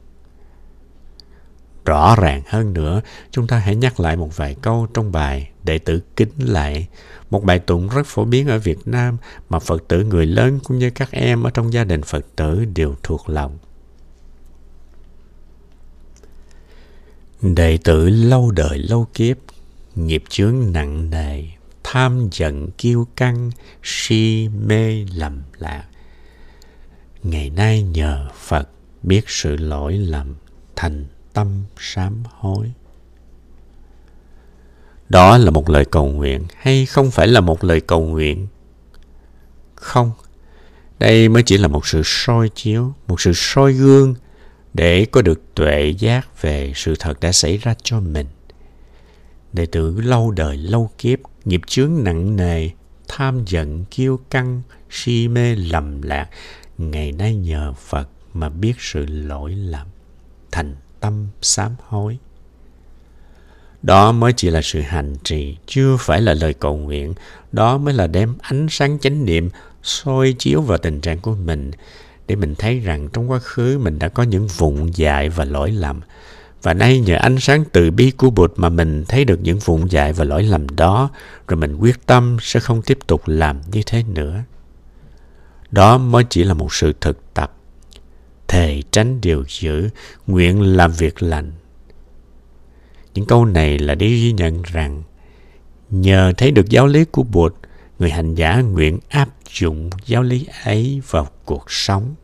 Rõ 1.85 2.15
ràng 2.15 2.41
hơn 2.47 2.73
nữa, 2.73 3.01
chúng 3.31 3.47
ta 3.47 3.57
hãy 3.57 3.75
nhắc 3.75 3.99
lại 3.99 4.15
một 4.15 4.37
vài 4.37 4.55
câu 4.61 4.87
trong 4.93 5.11
bài 5.11 5.49
Đệ 5.63 5.79
tử 5.79 6.01
kính 6.15 6.31
lại, 6.37 6.87
một 7.29 7.43
bài 7.43 7.59
tụng 7.59 7.89
rất 7.89 8.05
phổ 8.05 8.25
biến 8.25 8.47
ở 8.47 8.59
Việt 8.59 8.79
Nam 8.85 9.17
mà 9.49 9.59
Phật 9.59 9.87
tử 9.87 10.03
người 10.03 10.25
lớn 10.25 10.59
cũng 10.63 10.79
như 10.79 10.89
các 10.89 11.11
em 11.11 11.43
ở 11.43 11.49
trong 11.49 11.73
gia 11.73 11.83
đình 11.83 12.01
Phật 12.01 12.25
tử 12.35 12.65
đều 12.65 12.95
thuộc 13.03 13.29
lòng. 13.29 13.57
Đệ 17.43 17.77
tử 17.77 18.09
lâu 18.09 18.51
đời 18.51 18.77
lâu 18.77 19.07
kiếp, 19.13 19.37
nghiệp 19.95 20.23
chướng 20.29 20.71
nặng 20.73 21.09
nề, 21.09 21.43
tham 21.83 22.27
giận 22.31 22.71
kiêu 22.77 23.07
căng, 23.15 23.51
si 23.83 24.49
mê 24.67 25.05
lầm 25.15 25.41
lạc. 25.57 25.83
Ngày 27.23 27.49
nay 27.49 27.83
nhờ 27.83 28.29
Phật 28.35 28.69
biết 29.03 29.21
sự 29.27 29.57
lỗi 29.57 29.93
lầm, 29.97 30.35
thành 30.75 31.05
tâm 31.33 31.63
sám 31.79 32.23
hối. 32.29 32.71
Đó 35.09 35.37
là 35.37 35.51
một 35.51 35.69
lời 35.69 35.85
cầu 35.85 36.05
nguyện 36.05 36.43
hay 36.55 36.85
không 36.85 37.11
phải 37.11 37.27
là 37.27 37.39
một 37.39 37.63
lời 37.63 37.81
cầu 37.81 38.01
nguyện? 38.01 38.47
Không. 39.75 40.11
Đây 40.99 41.29
mới 41.29 41.43
chỉ 41.43 41.57
là 41.57 41.67
một 41.67 41.87
sự 41.87 42.01
soi 42.05 42.49
chiếu, 42.49 42.93
một 43.07 43.21
sự 43.21 43.31
soi 43.35 43.73
gương 43.73 44.15
để 44.73 45.05
có 45.11 45.21
được 45.21 45.55
tuệ 45.55 45.93
giác 45.99 46.41
về 46.41 46.71
sự 46.75 46.93
thật 46.99 47.19
đã 47.19 47.31
xảy 47.31 47.57
ra 47.57 47.75
cho 47.83 47.99
mình. 47.99 48.27
Đệ 49.53 49.65
tử 49.65 50.01
lâu 50.01 50.31
đời 50.31 50.57
lâu 50.57 50.89
kiếp 50.97 51.19
nghiệp 51.45 51.61
chướng 51.67 51.91
nặng 52.03 52.35
nề, 52.35 52.69
tham 53.07 53.45
giận, 53.45 53.85
kiêu 53.91 54.19
căng, 54.29 54.61
si 54.89 55.27
mê 55.27 55.55
lầm 55.55 56.01
lạc, 56.01 56.29
ngày 56.77 57.11
nay 57.11 57.35
nhờ 57.35 57.73
Phật 57.73 58.09
mà 58.33 58.49
biết 58.49 58.73
sự 58.79 59.05
lỗi 59.05 59.51
lầm, 59.51 59.87
thành 60.51 60.75
tâm 60.99 61.27
sám 61.41 61.75
hối. 61.87 62.17
Đó 63.81 64.11
mới 64.11 64.33
chỉ 64.33 64.49
là 64.49 64.61
sự 64.63 64.81
hành 64.81 65.15
trì, 65.23 65.57
chưa 65.65 65.97
phải 65.99 66.21
là 66.21 66.33
lời 66.33 66.53
cầu 66.53 66.77
nguyện. 66.77 67.13
Đó 67.51 67.77
mới 67.77 67.93
là 67.93 68.07
đem 68.07 68.35
ánh 68.41 68.67
sáng 68.69 68.99
chánh 68.99 69.25
niệm 69.25 69.49
soi 69.83 70.35
chiếu 70.39 70.61
vào 70.61 70.77
tình 70.77 71.01
trạng 71.01 71.19
của 71.19 71.35
mình 71.35 71.71
để 72.27 72.35
mình 72.35 72.55
thấy 72.55 72.79
rằng 72.79 73.09
trong 73.13 73.31
quá 73.31 73.39
khứ 73.39 73.79
mình 73.83 73.99
đã 73.99 74.09
có 74.09 74.23
những 74.23 74.47
vụn 74.47 74.91
dại 74.91 75.29
và 75.29 75.45
lỗi 75.45 75.71
lầm. 75.71 76.01
Và 76.61 76.73
nay 76.73 76.99
nhờ 76.99 77.15
ánh 77.15 77.39
sáng 77.39 77.63
từ 77.71 77.91
bi 77.91 78.11
của 78.11 78.29
Bụt 78.29 78.53
mà 78.55 78.69
mình 78.69 79.05
thấy 79.07 79.25
được 79.25 79.39
những 79.41 79.59
vụn 79.59 79.87
dại 79.87 80.13
và 80.13 80.23
lỗi 80.23 80.43
lầm 80.43 80.69
đó, 80.69 81.09
rồi 81.47 81.57
mình 81.57 81.75
quyết 81.75 82.05
tâm 82.05 82.37
sẽ 82.41 82.59
không 82.59 82.81
tiếp 82.81 82.99
tục 83.07 83.21
làm 83.25 83.61
như 83.71 83.81
thế 83.85 84.03
nữa. 84.03 84.43
Đó 85.71 85.97
mới 85.97 86.23
chỉ 86.29 86.43
là 86.43 86.53
một 86.53 86.73
sự 86.73 86.93
thực 87.01 87.33
tập. 87.33 87.53
Thề 88.47 88.81
tránh 88.91 89.21
điều 89.21 89.43
dữ, 89.47 89.89
nguyện 90.27 90.61
làm 90.61 90.91
việc 90.91 91.23
lành. 91.23 91.51
Những 93.13 93.25
câu 93.25 93.45
này 93.45 93.79
là 93.79 93.95
để 93.95 94.07
ghi 94.07 94.31
nhận 94.31 94.61
rằng 94.61 95.03
nhờ 95.89 96.33
thấy 96.37 96.51
được 96.51 96.69
giáo 96.69 96.87
lý 96.87 97.05
của 97.05 97.23
Bụt, 97.23 97.55
người 97.99 98.09
hành 98.09 98.35
giả 98.35 98.61
nguyện 98.61 98.99
áp 99.09 99.29
dụng 99.59 99.89
giáo 100.05 100.23
lý 100.23 100.47
ấy 100.63 101.01
vào 101.09 101.27
cuộc 101.45 101.71
sống. 101.71 102.15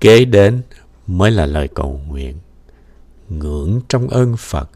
Kế 0.00 0.24
đến 0.24 0.62
mới 1.06 1.30
là 1.30 1.46
lời 1.46 1.68
cầu 1.68 2.00
nguyện. 2.06 2.38
Ngưỡng 3.28 3.80
trong 3.88 4.08
ơn 4.08 4.36
Phật, 4.38 4.70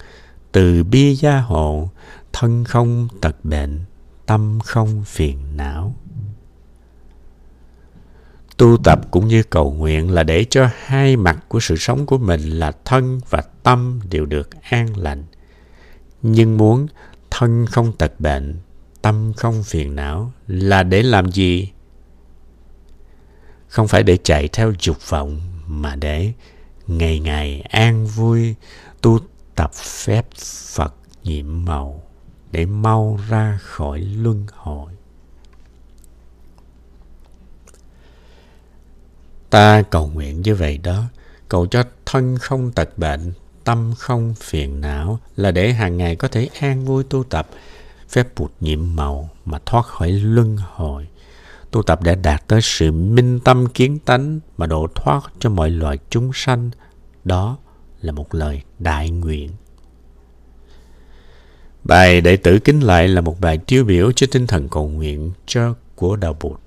từ 0.53 0.85
bi 0.85 1.15
gia 1.15 1.41
hộ, 1.41 1.91
thân 2.33 2.65
không 2.65 3.09
tật 3.21 3.45
bệnh, 3.45 3.85
tâm 4.27 4.59
không 4.65 5.05
phiền 5.07 5.57
não. 5.57 5.95
Tu 8.57 8.77
tập 8.85 9.01
cũng 9.11 9.29
như 9.29 9.43
cầu 9.43 9.73
nguyện 9.73 10.11
là 10.11 10.23
để 10.23 10.45
cho 10.51 10.69
hai 10.77 11.17
mặt 11.17 11.45
của 11.49 11.61
sự 11.61 11.77
sống 11.77 12.07
của 12.07 12.19
mình 12.19 12.41
là 12.41 12.73
thân 12.85 13.21
và 13.31 13.43
tâm 13.63 14.01
đều 14.11 14.27
được 14.27 14.51
an 14.63 14.97
lành. 14.97 15.25
Nhưng 16.23 16.57
muốn 16.57 16.87
thân 17.31 17.67
không 17.67 17.93
tật 17.93 18.21
bệnh, 18.21 18.57
tâm 19.03 19.33
không 19.37 19.63
phiền 19.63 19.95
não 19.97 20.33
là 20.47 20.83
để 20.83 21.03
làm 21.03 21.33
gì? 21.33 21.73
Không 23.69 23.89
phải 23.89 24.03
để 24.03 24.17
chạy 24.17 24.49
theo 24.49 24.73
dục 24.81 24.97
vọng 25.09 25.41
mà 25.67 25.97
để 25.97 26.33
ngày 26.87 27.19
ngày 27.19 27.61
an 27.61 28.07
vui 28.07 28.55
tu 29.03 29.19
tập 29.55 29.75
phép 29.75 30.27
Phật 30.75 30.95
nhiệm 31.23 31.65
màu 31.65 32.03
để 32.51 32.67
mau 32.67 33.19
ra 33.29 33.59
khỏi 33.63 34.01
luân 34.01 34.47
hồi. 34.53 34.93
Ta 39.51 39.83
cầu 39.83 40.11
nguyện 40.15 40.43
như 40.43 40.55
vậy 40.55 40.79
đó, 40.79 41.05
cầu 41.49 41.67
cho 41.67 41.85
thân 42.07 42.39
không 42.39 42.73
tật 42.73 42.99
bệnh, 42.99 43.33
tâm 43.65 43.95
không 43.99 44.35
phiền 44.35 44.81
não 44.81 45.19
là 45.37 45.51
để 45.51 45.73
hàng 45.73 45.97
ngày 45.97 46.17
có 46.17 46.29
thể 46.29 46.49
an 46.61 46.85
vui 46.85 47.05
tu 47.05 47.25
tập, 47.25 47.49
phép 48.09 48.29
bụt 48.37 48.53
nhiệm 48.61 48.97
màu 48.97 49.31
mà 49.45 49.59
thoát 49.67 49.87
khỏi 49.87 50.13
luân 50.13 50.57
hồi. 50.57 51.09
Tu 51.71 51.83
tập 51.83 52.03
để 52.03 52.15
đạt 52.15 52.47
tới 52.47 52.61
sự 52.63 52.93
minh 52.93 53.41
tâm 53.41 53.67
kiến 53.67 53.99
tánh 53.99 54.41
mà 54.57 54.67
độ 54.67 54.87
thoát 54.95 55.21
cho 55.39 55.51
mọi 55.51 55.71
loài 55.71 55.99
chúng 56.11 56.31
sanh. 56.35 56.71
Đó 57.25 57.57
là 58.01 58.13
một 58.13 58.35
lời 58.35 58.63
đại 58.79 59.11
nguyện. 59.11 59.51
Bài 61.85 62.21
đệ 62.21 62.37
tử 62.37 62.59
kính 62.59 62.81
lại 62.81 63.09
là 63.09 63.21
một 63.21 63.41
bài 63.41 63.59
tiêu 63.59 63.85
biểu 63.85 64.13
cho 64.13 64.27
tinh 64.31 64.47
thần 64.47 64.69
cầu 64.69 64.89
nguyện 64.89 65.33
cho 65.47 65.75
của 65.95 66.17
đạo 66.17 66.37
Bụt. 66.41 66.61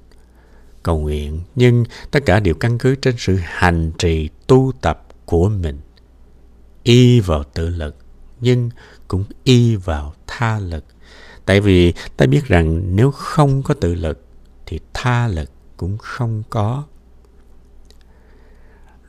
Cầu 0.83 0.99
nguyện 0.99 1.41
nhưng 1.55 1.85
tất 2.11 2.19
cả 2.25 2.39
đều 2.39 2.55
căn 2.55 2.77
cứ 2.77 2.95
trên 2.95 3.15
sự 3.17 3.37
hành 3.43 3.91
trì 3.97 4.29
tu 4.47 4.71
tập 4.81 5.07
của 5.25 5.49
mình. 5.49 5.79
Y 6.83 7.19
vào 7.19 7.43
tự 7.43 7.69
lực, 7.69 7.95
nhưng 8.41 8.69
cũng 9.07 9.23
y 9.43 9.75
vào 9.75 10.13
tha 10.27 10.59
lực. 10.59 10.85
Tại 11.45 11.61
vì 11.61 11.93
ta 12.17 12.25
biết 12.25 12.45
rằng 12.45 12.95
nếu 12.95 13.11
không 13.11 13.63
có 13.63 13.73
tự 13.73 13.95
lực, 13.95 14.25
thì 14.65 14.79
tha 14.93 15.27
lực 15.27 15.49
cũng 15.77 15.97
không 15.97 16.43
có. 16.49 16.83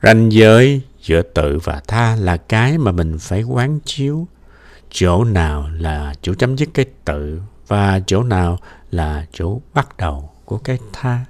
Ranh 0.01 0.31
giới 0.31 0.81
giữa 1.01 1.21
tự 1.21 1.59
và 1.63 1.81
tha 1.87 2.15
là 2.15 2.37
cái 2.37 2.77
mà 2.77 2.91
mình 2.91 3.17
phải 3.19 3.43
quán 3.43 3.79
chiếu 3.85 4.27
chỗ 4.89 5.23
nào 5.23 5.69
là 5.73 6.13
chỗ 6.21 6.33
chấm 6.33 6.55
dứt 6.55 6.69
cái 6.73 6.85
tự 7.05 7.41
và 7.67 7.99
chỗ 8.07 8.23
nào 8.23 8.57
là 8.91 9.25
chỗ 9.31 9.61
bắt 9.73 9.97
đầu 9.97 10.29
của 10.45 10.57
cái 10.57 10.79
tha 10.93 11.25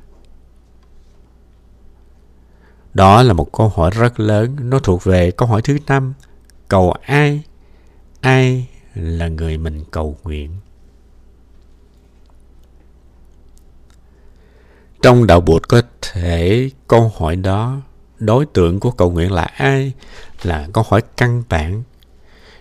đó 2.93 3.23
là 3.23 3.33
một 3.33 3.51
câu 3.51 3.71
hỏi 3.75 3.91
rất 3.91 4.19
lớn, 4.19 4.55
nó 4.59 4.79
thuộc 4.79 5.03
về 5.03 5.31
câu 5.31 5.47
hỏi 5.47 5.61
thứ 5.61 5.77
năm 5.87 6.13
cầu 6.67 6.91
ai? 6.91 7.43
Ai 8.21 8.67
là 8.95 9.27
người 9.27 9.57
mình 9.57 9.83
cầu 9.91 10.17
nguyện? 10.23 10.51
Trong 15.01 15.27
đạo 15.27 15.41
bụt 15.41 15.67
có 15.67 15.81
thể 16.01 16.69
câu 16.87 17.11
hỏi 17.17 17.35
đó 17.35 17.81
đối 18.19 18.45
tượng 18.45 18.79
của 18.79 18.91
cầu 18.91 19.11
nguyện 19.11 19.31
là 19.31 19.43
ai? 19.43 19.93
Là 20.43 20.67
câu 20.73 20.83
hỏi 20.87 21.01
căn 21.17 21.43
bản. 21.49 21.83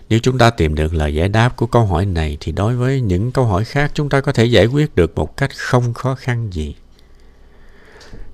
Nếu 0.09 0.19
chúng 0.23 0.37
ta 0.37 0.49
tìm 0.49 0.75
được 0.75 0.93
lời 0.93 1.15
giải 1.15 1.29
đáp 1.29 1.57
của 1.57 1.67
câu 1.67 1.85
hỏi 1.85 2.05
này 2.05 2.37
thì 2.39 2.51
đối 2.51 2.75
với 2.75 3.01
những 3.01 3.31
câu 3.31 3.45
hỏi 3.45 3.65
khác 3.65 3.91
chúng 3.93 4.09
ta 4.09 4.21
có 4.21 4.31
thể 4.31 4.45
giải 4.45 4.65
quyết 4.65 4.95
được 4.95 5.15
một 5.15 5.37
cách 5.37 5.51
không 5.57 5.93
khó 5.93 6.15
khăn 6.15 6.53
gì. 6.53 6.75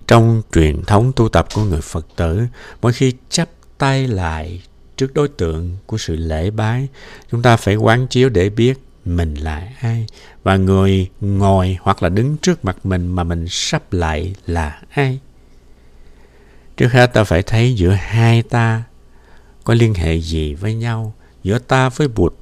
Trong 0.07 0.41
truyền 0.51 0.83
thống 0.83 1.11
tu 1.15 1.29
tập 1.29 1.47
của 1.53 1.63
người 1.63 1.81
Phật 1.81 2.07
tử, 2.15 2.41
mỗi 2.81 2.93
khi 2.93 3.13
chắp 3.29 3.49
tay 3.77 4.07
lại 4.07 4.61
trước 4.99 5.13
đối 5.13 5.27
tượng 5.27 5.77
của 5.85 5.97
sự 5.97 6.15
lễ 6.15 6.49
bái, 6.49 6.87
chúng 7.31 7.41
ta 7.41 7.57
phải 7.57 7.75
quán 7.75 8.07
chiếu 8.07 8.29
để 8.29 8.49
biết 8.49 8.79
mình 9.05 9.35
là 9.35 9.69
ai 9.79 10.07
và 10.43 10.57
người 10.57 11.09
ngồi 11.21 11.77
hoặc 11.81 12.03
là 12.03 12.09
đứng 12.09 12.37
trước 12.37 12.65
mặt 12.65 12.77
mình 12.85 13.07
mà 13.07 13.23
mình 13.23 13.45
sắp 13.49 13.93
lại 13.93 14.35
là 14.45 14.81
ai. 14.89 15.19
Trước 16.77 16.91
hết 16.91 17.13
ta 17.13 17.23
phải 17.23 17.43
thấy 17.43 17.75
giữa 17.75 17.91
hai 17.91 18.43
ta 18.43 18.83
có 19.63 19.73
liên 19.73 19.93
hệ 19.93 20.15
gì 20.15 20.53
với 20.53 20.75
nhau 20.75 21.13
giữa 21.43 21.59
ta 21.59 21.89
với 21.89 22.07
Bụt 22.07 22.33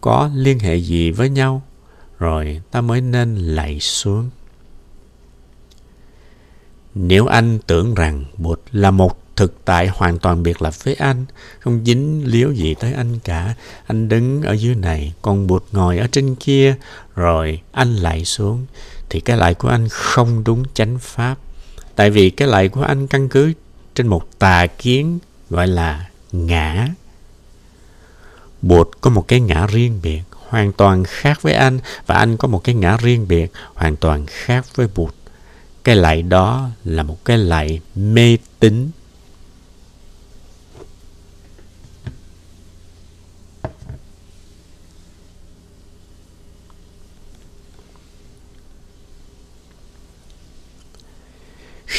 có 0.00 0.30
liên 0.34 0.58
hệ 0.58 0.76
gì 0.76 1.10
với 1.10 1.30
nhau, 1.30 1.62
rồi 2.18 2.62
ta 2.70 2.80
mới 2.80 3.00
nên 3.00 3.36
lạy 3.36 3.80
xuống. 3.80 4.30
Nếu 6.94 7.26
anh 7.26 7.58
tưởng 7.66 7.94
rằng 7.94 8.24
Bụt 8.38 8.60
là 8.72 8.90
một 8.90 9.21
thực 9.42 9.64
tại 9.64 9.88
hoàn 9.88 10.18
toàn 10.18 10.42
biệt 10.42 10.62
lập 10.62 10.84
với 10.84 10.94
anh, 10.94 11.24
không 11.60 11.84
dính 11.84 12.22
líu 12.26 12.52
gì 12.52 12.74
tới 12.74 12.92
anh 12.92 13.18
cả, 13.24 13.54
anh 13.86 14.08
đứng 14.08 14.42
ở 14.42 14.52
dưới 14.52 14.74
này, 14.74 15.12
còn 15.22 15.46
Bụt 15.46 15.64
ngồi 15.72 15.98
ở 15.98 16.06
trên 16.12 16.34
kia, 16.34 16.74
rồi 17.14 17.60
anh 17.72 17.96
lại 17.96 18.24
xuống, 18.24 18.66
thì 19.08 19.20
cái 19.20 19.36
lại 19.36 19.54
của 19.54 19.68
anh 19.68 19.88
không 19.88 20.44
đúng 20.44 20.62
chánh 20.74 20.98
pháp. 20.98 21.36
Tại 21.96 22.10
vì 22.10 22.30
cái 22.30 22.48
lại 22.48 22.68
của 22.68 22.82
anh 22.82 23.06
căn 23.06 23.28
cứ 23.28 23.52
trên 23.94 24.06
một 24.06 24.38
tà 24.38 24.66
kiến 24.66 25.18
gọi 25.50 25.66
là 25.66 26.08
ngã 26.32 26.88
Bụt 28.62 28.88
có 29.00 29.10
một 29.10 29.28
cái 29.28 29.40
ngã 29.40 29.66
riêng 29.66 30.00
biệt, 30.02 30.22
hoàn 30.48 30.72
toàn 30.72 31.04
khác 31.04 31.42
với 31.42 31.54
anh 31.54 31.78
và 32.06 32.14
anh 32.14 32.36
có 32.36 32.48
một 32.48 32.64
cái 32.64 32.74
ngã 32.74 32.96
riêng 32.96 33.28
biệt, 33.28 33.52
hoàn 33.74 33.96
toàn 33.96 34.26
khác 34.26 34.66
với 34.74 34.88
Bụt. 34.94 35.14
Cái 35.84 35.96
lạy 35.96 36.22
đó 36.22 36.68
là 36.84 37.02
một 37.02 37.24
cái 37.24 37.38
lạy 37.38 37.80
mê 37.94 38.36
tín. 38.58 38.90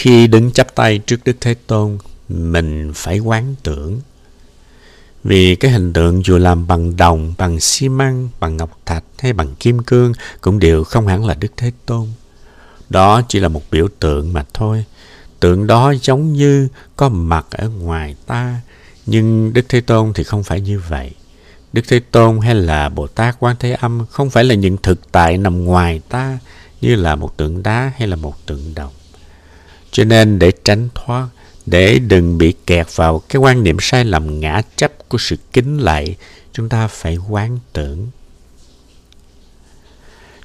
Khi 0.03 0.27
đứng 0.27 0.51
chắp 0.51 0.75
tay 0.75 0.97
trước 0.97 1.17
Đức 1.25 1.37
Thế 1.41 1.53
Tôn, 1.67 1.97
mình 2.29 2.91
phải 2.95 3.19
quán 3.19 3.55
tưởng 3.63 4.01
vì 5.23 5.55
cái 5.55 5.71
hình 5.71 5.93
tượng 5.93 6.25
dù 6.25 6.37
làm 6.37 6.67
bằng 6.67 6.97
đồng, 6.97 7.33
bằng 7.37 7.59
xi 7.59 7.89
măng, 7.89 8.29
bằng 8.39 8.57
ngọc 8.57 8.79
thạch 8.85 9.03
hay 9.19 9.33
bằng 9.33 9.55
kim 9.55 9.83
cương 9.83 10.13
cũng 10.41 10.59
đều 10.59 10.83
không 10.83 11.07
hẳn 11.07 11.25
là 11.25 11.33
Đức 11.33 11.47
Thế 11.57 11.71
Tôn. 11.85 12.07
Đó 12.89 13.21
chỉ 13.27 13.39
là 13.39 13.47
một 13.47 13.61
biểu 13.71 13.87
tượng 13.99 14.33
mà 14.33 14.45
thôi. 14.53 14.85
Tượng 15.39 15.67
đó 15.67 15.93
giống 16.01 16.33
như 16.33 16.67
có 16.95 17.09
mặt 17.09 17.45
ở 17.51 17.69
ngoài 17.69 18.15
ta, 18.25 18.61
nhưng 19.05 19.53
Đức 19.53 19.65
Thế 19.69 19.81
Tôn 19.81 20.13
thì 20.13 20.23
không 20.23 20.43
phải 20.43 20.61
như 20.61 20.81
vậy. 20.89 21.11
Đức 21.73 21.81
Thế 21.87 21.99
Tôn 21.99 22.39
hay 22.39 22.55
là 22.55 22.89
Bồ 22.89 23.07
Tát 23.07 23.35
Quan 23.39 23.55
Thế 23.59 23.71
Âm 23.71 24.05
không 24.09 24.29
phải 24.29 24.43
là 24.43 24.55
những 24.55 24.77
thực 24.83 25.11
tại 25.11 25.37
nằm 25.37 25.65
ngoài 25.65 26.01
ta 26.09 26.39
như 26.81 26.95
là 26.95 27.15
một 27.15 27.37
tượng 27.37 27.63
đá 27.63 27.91
hay 27.97 28.07
là 28.07 28.15
một 28.15 28.45
tượng 28.45 28.73
đồng. 28.75 28.93
Cho 29.93 30.03
nên 30.03 30.39
để 30.39 30.51
tránh 30.63 30.89
thoát 30.95 31.27
để 31.65 31.99
đừng 31.99 32.37
bị 32.37 32.53
kẹt 32.65 32.87
vào 32.95 33.19
cái 33.29 33.39
quan 33.39 33.63
niệm 33.63 33.77
sai 33.79 34.05
lầm 34.05 34.39
ngã 34.39 34.61
chấp 34.75 35.09
của 35.09 35.17
sự 35.17 35.35
kính 35.53 35.77
lạy, 35.77 36.15
chúng 36.51 36.69
ta 36.69 36.87
phải 36.87 37.17
quán 37.29 37.59
tưởng. 37.73 38.07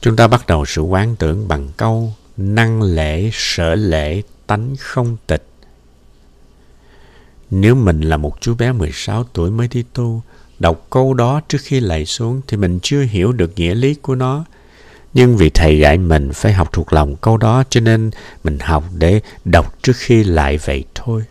Chúng 0.01 0.17
ta 0.17 0.27
bắt 0.27 0.47
đầu 0.47 0.65
sự 0.65 0.83
quán 0.83 1.17
tưởng 1.17 1.49
bằng 1.49 1.69
câu 1.77 2.15
năng 2.37 2.83
lễ, 2.83 3.31
sở 3.33 3.75
lễ, 3.75 4.23
tánh 4.47 4.77
không 4.79 5.17
tịch. 5.27 5.47
Nếu 7.51 7.75
mình 7.75 8.01
là 8.01 8.17
một 8.17 8.41
chú 8.41 8.55
bé 8.55 8.73
16 8.73 9.25
tuổi 9.25 9.51
mới 9.51 9.69
đi 9.69 9.85
tu, 9.95 10.23
đọc 10.59 10.87
câu 10.91 11.15
đó 11.15 11.41
trước 11.49 11.59
khi 11.63 11.81
lạy 11.81 12.07
xuống 12.07 12.41
thì 12.47 12.57
mình 12.57 12.79
chưa 12.83 13.03
hiểu 13.03 13.33
được 13.33 13.53
nghĩa 13.57 13.75
lý 13.75 13.95
của 13.95 14.15
nó. 14.15 14.45
Nhưng 15.15 15.37
vì 15.37 15.51
thầy 15.51 15.79
dạy 15.79 15.99
mình 15.99 16.33
phải 16.33 16.53
học 16.53 16.73
thuộc 16.73 16.93
lòng 16.93 17.17
câu 17.17 17.37
đó 17.37 17.65
cho 17.71 17.81
nên 17.81 18.11
mình 18.45 18.59
học 18.59 18.85
để 18.99 19.21
đọc 19.45 19.83
trước 19.83 19.97
khi 19.97 20.25
lại 20.25 20.59
vậy 20.65 20.85
thôi. 20.95 21.25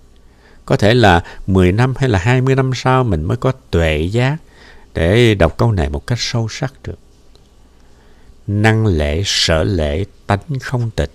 Có 0.65 0.77
thể 0.77 0.93
là 0.93 1.23
10 1.47 1.71
năm 1.71 1.93
hay 1.97 2.09
là 2.09 2.19
20 2.19 2.55
năm 2.55 2.71
sau 2.75 3.03
mình 3.03 3.23
mới 3.23 3.37
có 3.37 3.51
tuệ 3.71 3.97
giác 3.97 4.37
để 4.93 5.35
đọc 5.35 5.57
câu 5.57 5.71
này 5.71 5.89
một 5.89 6.07
cách 6.07 6.19
sâu 6.21 6.47
sắc 6.49 6.73
được. 6.83 6.97
Năng 8.47 8.85
lễ, 8.85 9.21
sở 9.25 9.63
lễ, 9.63 10.05
tánh 10.27 10.59
không 10.61 10.89
tịch. 10.95 11.11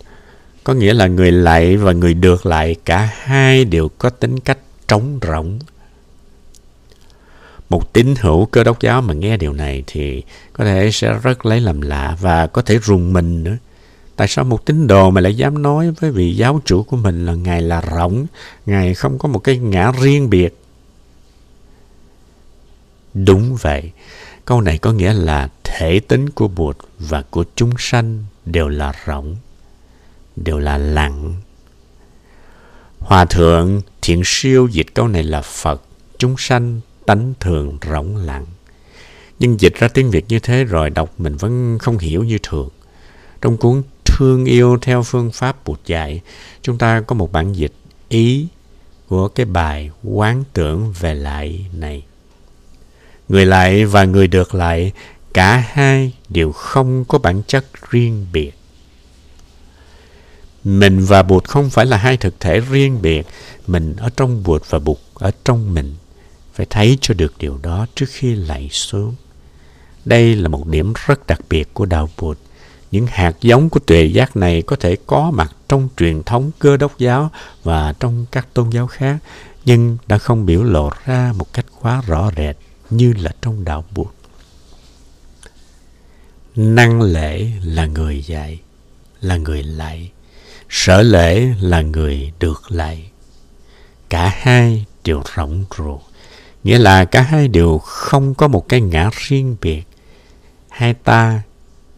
Có 0.64 0.74
nghĩa 0.74 0.94
là 0.94 1.06
người 1.06 1.32
lạy 1.32 1.76
và 1.76 1.92
người 1.92 2.14
được 2.14 2.46
lạy 2.46 2.76
cả 2.84 3.10
hai 3.14 3.64
đều 3.64 3.88
có 3.98 4.10
tính 4.10 4.40
cách 4.40 4.58
trống 4.88 5.18
rỗng. 5.22 5.58
Một 7.72 7.92
tín 7.92 8.14
hữu 8.20 8.46
cơ 8.46 8.64
đốc 8.64 8.80
giáo 8.80 9.02
mà 9.02 9.14
nghe 9.14 9.36
điều 9.36 9.52
này 9.52 9.84
thì 9.86 10.22
có 10.52 10.64
thể 10.64 10.90
sẽ 10.92 11.18
rất 11.22 11.46
lấy 11.46 11.60
làm 11.60 11.80
lạ 11.80 12.16
và 12.20 12.46
có 12.46 12.62
thể 12.62 12.78
rùng 12.78 13.12
mình 13.12 13.44
nữa. 13.44 13.56
Tại 14.16 14.28
sao 14.28 14.44
một 14.44 14.64
tín 14.64 14.86
đồ 14.86 15.10
mà 15.10 15.20
lại 15.20 15.36
dám 15.36 15.62
nói 15.62 15.90
với 15.90 16.10
vị 16.10 16.36
giáo 16.36 16.60
chủ 16.64 16.82
của 16.82 16.96
mình 16.96 17.26
là 17.26 17.34
Ngài 17.34 17.62
là 17.62 17.82
rỗng, 17.96 18.26
Ngài 18.66 18.94
không 18.94 19.18
có 19.18 19.28
một 19.28 19.38
cái 19.38 19.58
ngã 19.58 19.92
riêng 20.00 20.30
biệt? 20.30 20.56
Đúng 23.14 23.56
vậy, 23.56 23.90
câu 24.44 24.60
này 24.60 24.78
có 24.78 24.92
nghĩa 24.92 25.12
là 25.12 25.48
thể 25.64 26.00
tính 26.00 26.30
của 26.30 26.48
Bụt 26.48 26.76
và 26.98 27.22
của 27.30 27.44
chúng 27.56 27.72
sanh 27.78 28.24
đều 28.44 28.68
là 28.68 28.92
rỗng, 29.06 29.36
đều 30.36 30.58
là 30.58 30.78
lặng. 30.78 31.34
Hòa 32.98 33.24
thượng 33.24 33.82
thiện 34.02 34.22
siêu 34.24 34.68
dịch 34.68 34.94
câu 34.94 35.08
này 35.08 35.22
là 35.22 35.42
Phật, 35.42 35.82
chúng 36.18 36.34
sanh 36.38 36.80
tánh 37.06 37.34
thường 37.40 37.78
rỗng 37.90 38.16
lặng. 38.16 38.46
Nhưng 39.38 39.60
dịch 39.60 39.74
ra 39.74 39.88
tiếng 39.88 40.10
Việt 40.10 40.24
như 40.28 40.38
thế 40.38 40.64
rồi 40.64 40.90
đọc 40.90 41.14
mình 41.18 41.36
vẫn 41.36 41.78
không 41.78 41.98
hiểu 41.98 42.24
như 42.24 42.38
thường. 42.42 42.68
Trong 43.40 43.56
cuốn 43.56 43.82
Thương 44.04 44.44
yêu 44.44 44.78
theo 44.82 45.02
phương 45.02 45.30
pháp 45.32 45.64
Bụt 45.64 45.80
dạy, 45.86 46.20
chúng 46.62 46.78
ta 46.78 47.00
có 47.00 47.14
một 47.14 47.32
bản 47.32 47.52
dịch 47.52 47.72
ý 48.08 48.46
của 49.08 49.28
cái 49.28 49.46
bài 49.46 49.90
quán 50.04 50.44
tưởng 50.52 50.92
về 51.00 51.14
lại 51.14 51.66
này. 51.72 52.02
Người 53.28 53.46
lại 53.46 53.84
và 53.84 54.04
người 54.04 54.28
được 54.28 54.54
lại, 54.54 54.92
cả 55.34 55.56
hai 55.56 56.12
đều 56.28 56.52
không 56.52 57.04
có 57.04 57.18
bản 57.18 57.42
chất 57.46 57.64
riêng 57.90 58.26
biệt. 58.32 58.52
Mình 60.64 61.04
và 61.04 61.22
Bụt 61.22 61.44
không 61.44 61.70
phải 61.70 61.86
là 61.86 61.96
hai 61.96 62.16
thực 62.16 62.40
thể 62.40 62.60
riêng 62.60 63.02
biệt, 63.02 63.26
mình 63.66 63.96
ở 63.96 64.08
trong 64.16 64.42
Bụt 64.42 64.62
và 64.70 64.78
Bụt 64.78 64.98
ở 65.14 65.30
trong 65.44 65.74
mình. 65.74 65.94
Phải 66.54 66.66
thấy 66.70 66.98
cho 67.00 67.14
được 67.14 67.34
điều 67.38 67.58
đó 67.62 67.86
trước 67.94 68.06
khi 68.08 68.34
lạy 68.34 68.68
xuống. 68.70 69.14
Đây 70.04 70.36
là 70.36 70.48
một 70.48 70.66
điểm 70.66 70.92
rất 71.06 71.26
đặc 71.26 71.40
biệt 71.50 71.74
của 71.74 71.86
đạo 71.86 72.08
Bụt. 72.18 72.38
Những 72.90 73.06
hạt 73.06 73.36
giống 73.40 73.70
của 73.70 73.80
tuệ 73.80 74.04
giác 74.04 74.36
này 74.36 74.62
có 74.62 74.76
thể 74.76 74.96
có 75.06 75.30
mặt 75.30 75.56
trong 75.68 75.88
truyền 75.96 76.22
thống 76.22 76.50
cơ 76.58 76.76
đốc 76.76 76.98
giáo 76.98 77.30
và 77.62 77.94
trong 78.00 78.26
các 78.32 78.54
tôn 78.54 78.70
giáo 78.70 78.86
khác, 78.86 79.18
nhưng 79.64 79.98
đã 80.06 80.18
không 80.18 80.46
biểu 80.46 80.62
lộ 80.62 80.90
ra 81.04 81.32
một 81.36 81.52
cách 81.52 81.66
quá 81.80 82.02
rõ 82.06 82.30
rệt 82.36 82.56
như 82.90 83.14
là 83.18 83.30
trong 83.42 83.64
đạo 83.64 83.84
Bụt. 83.94 84.08
Năng 86.56 87.02
lễ 87.02 87.50
là 87.62 87.86
người 87.86 88.22
dạy, 88.22 88.60
là 89.20 89.36
người 89.36 89.62
lạy. 89.62 90.10
Sở 90.68 91.02
lễ 91.02 91.48
là 91.60 91.80
người 91.82 92.32
được 92.40 92.72
lạy. 92.72 93.10
Cả 94.08 94.34
hai 94.36 94.84
đều 95.04 95.22
rộng 95.34 95.64
ruột. 95.78 96.00
Nghĩa 96.64 96.78
là 96.78 97.04
cả 97.04 97.22
hai 97.22 97.48
đều 97.48 97.78
không 97.78 98.34
có 98.34 98.48
một 98.48 98.68
cái 98.68 98.80
ngã 98.80 99.10
riêng 99.12 99.56
biệt. 99.60 99.82
Hai 100.68 100.94
ta 100.94 101.42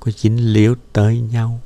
có 0.00 0.12
dính 0.16 0.52
líu 0.52 0.74
tới 0.92 1.20
nhau. 1.20 1.60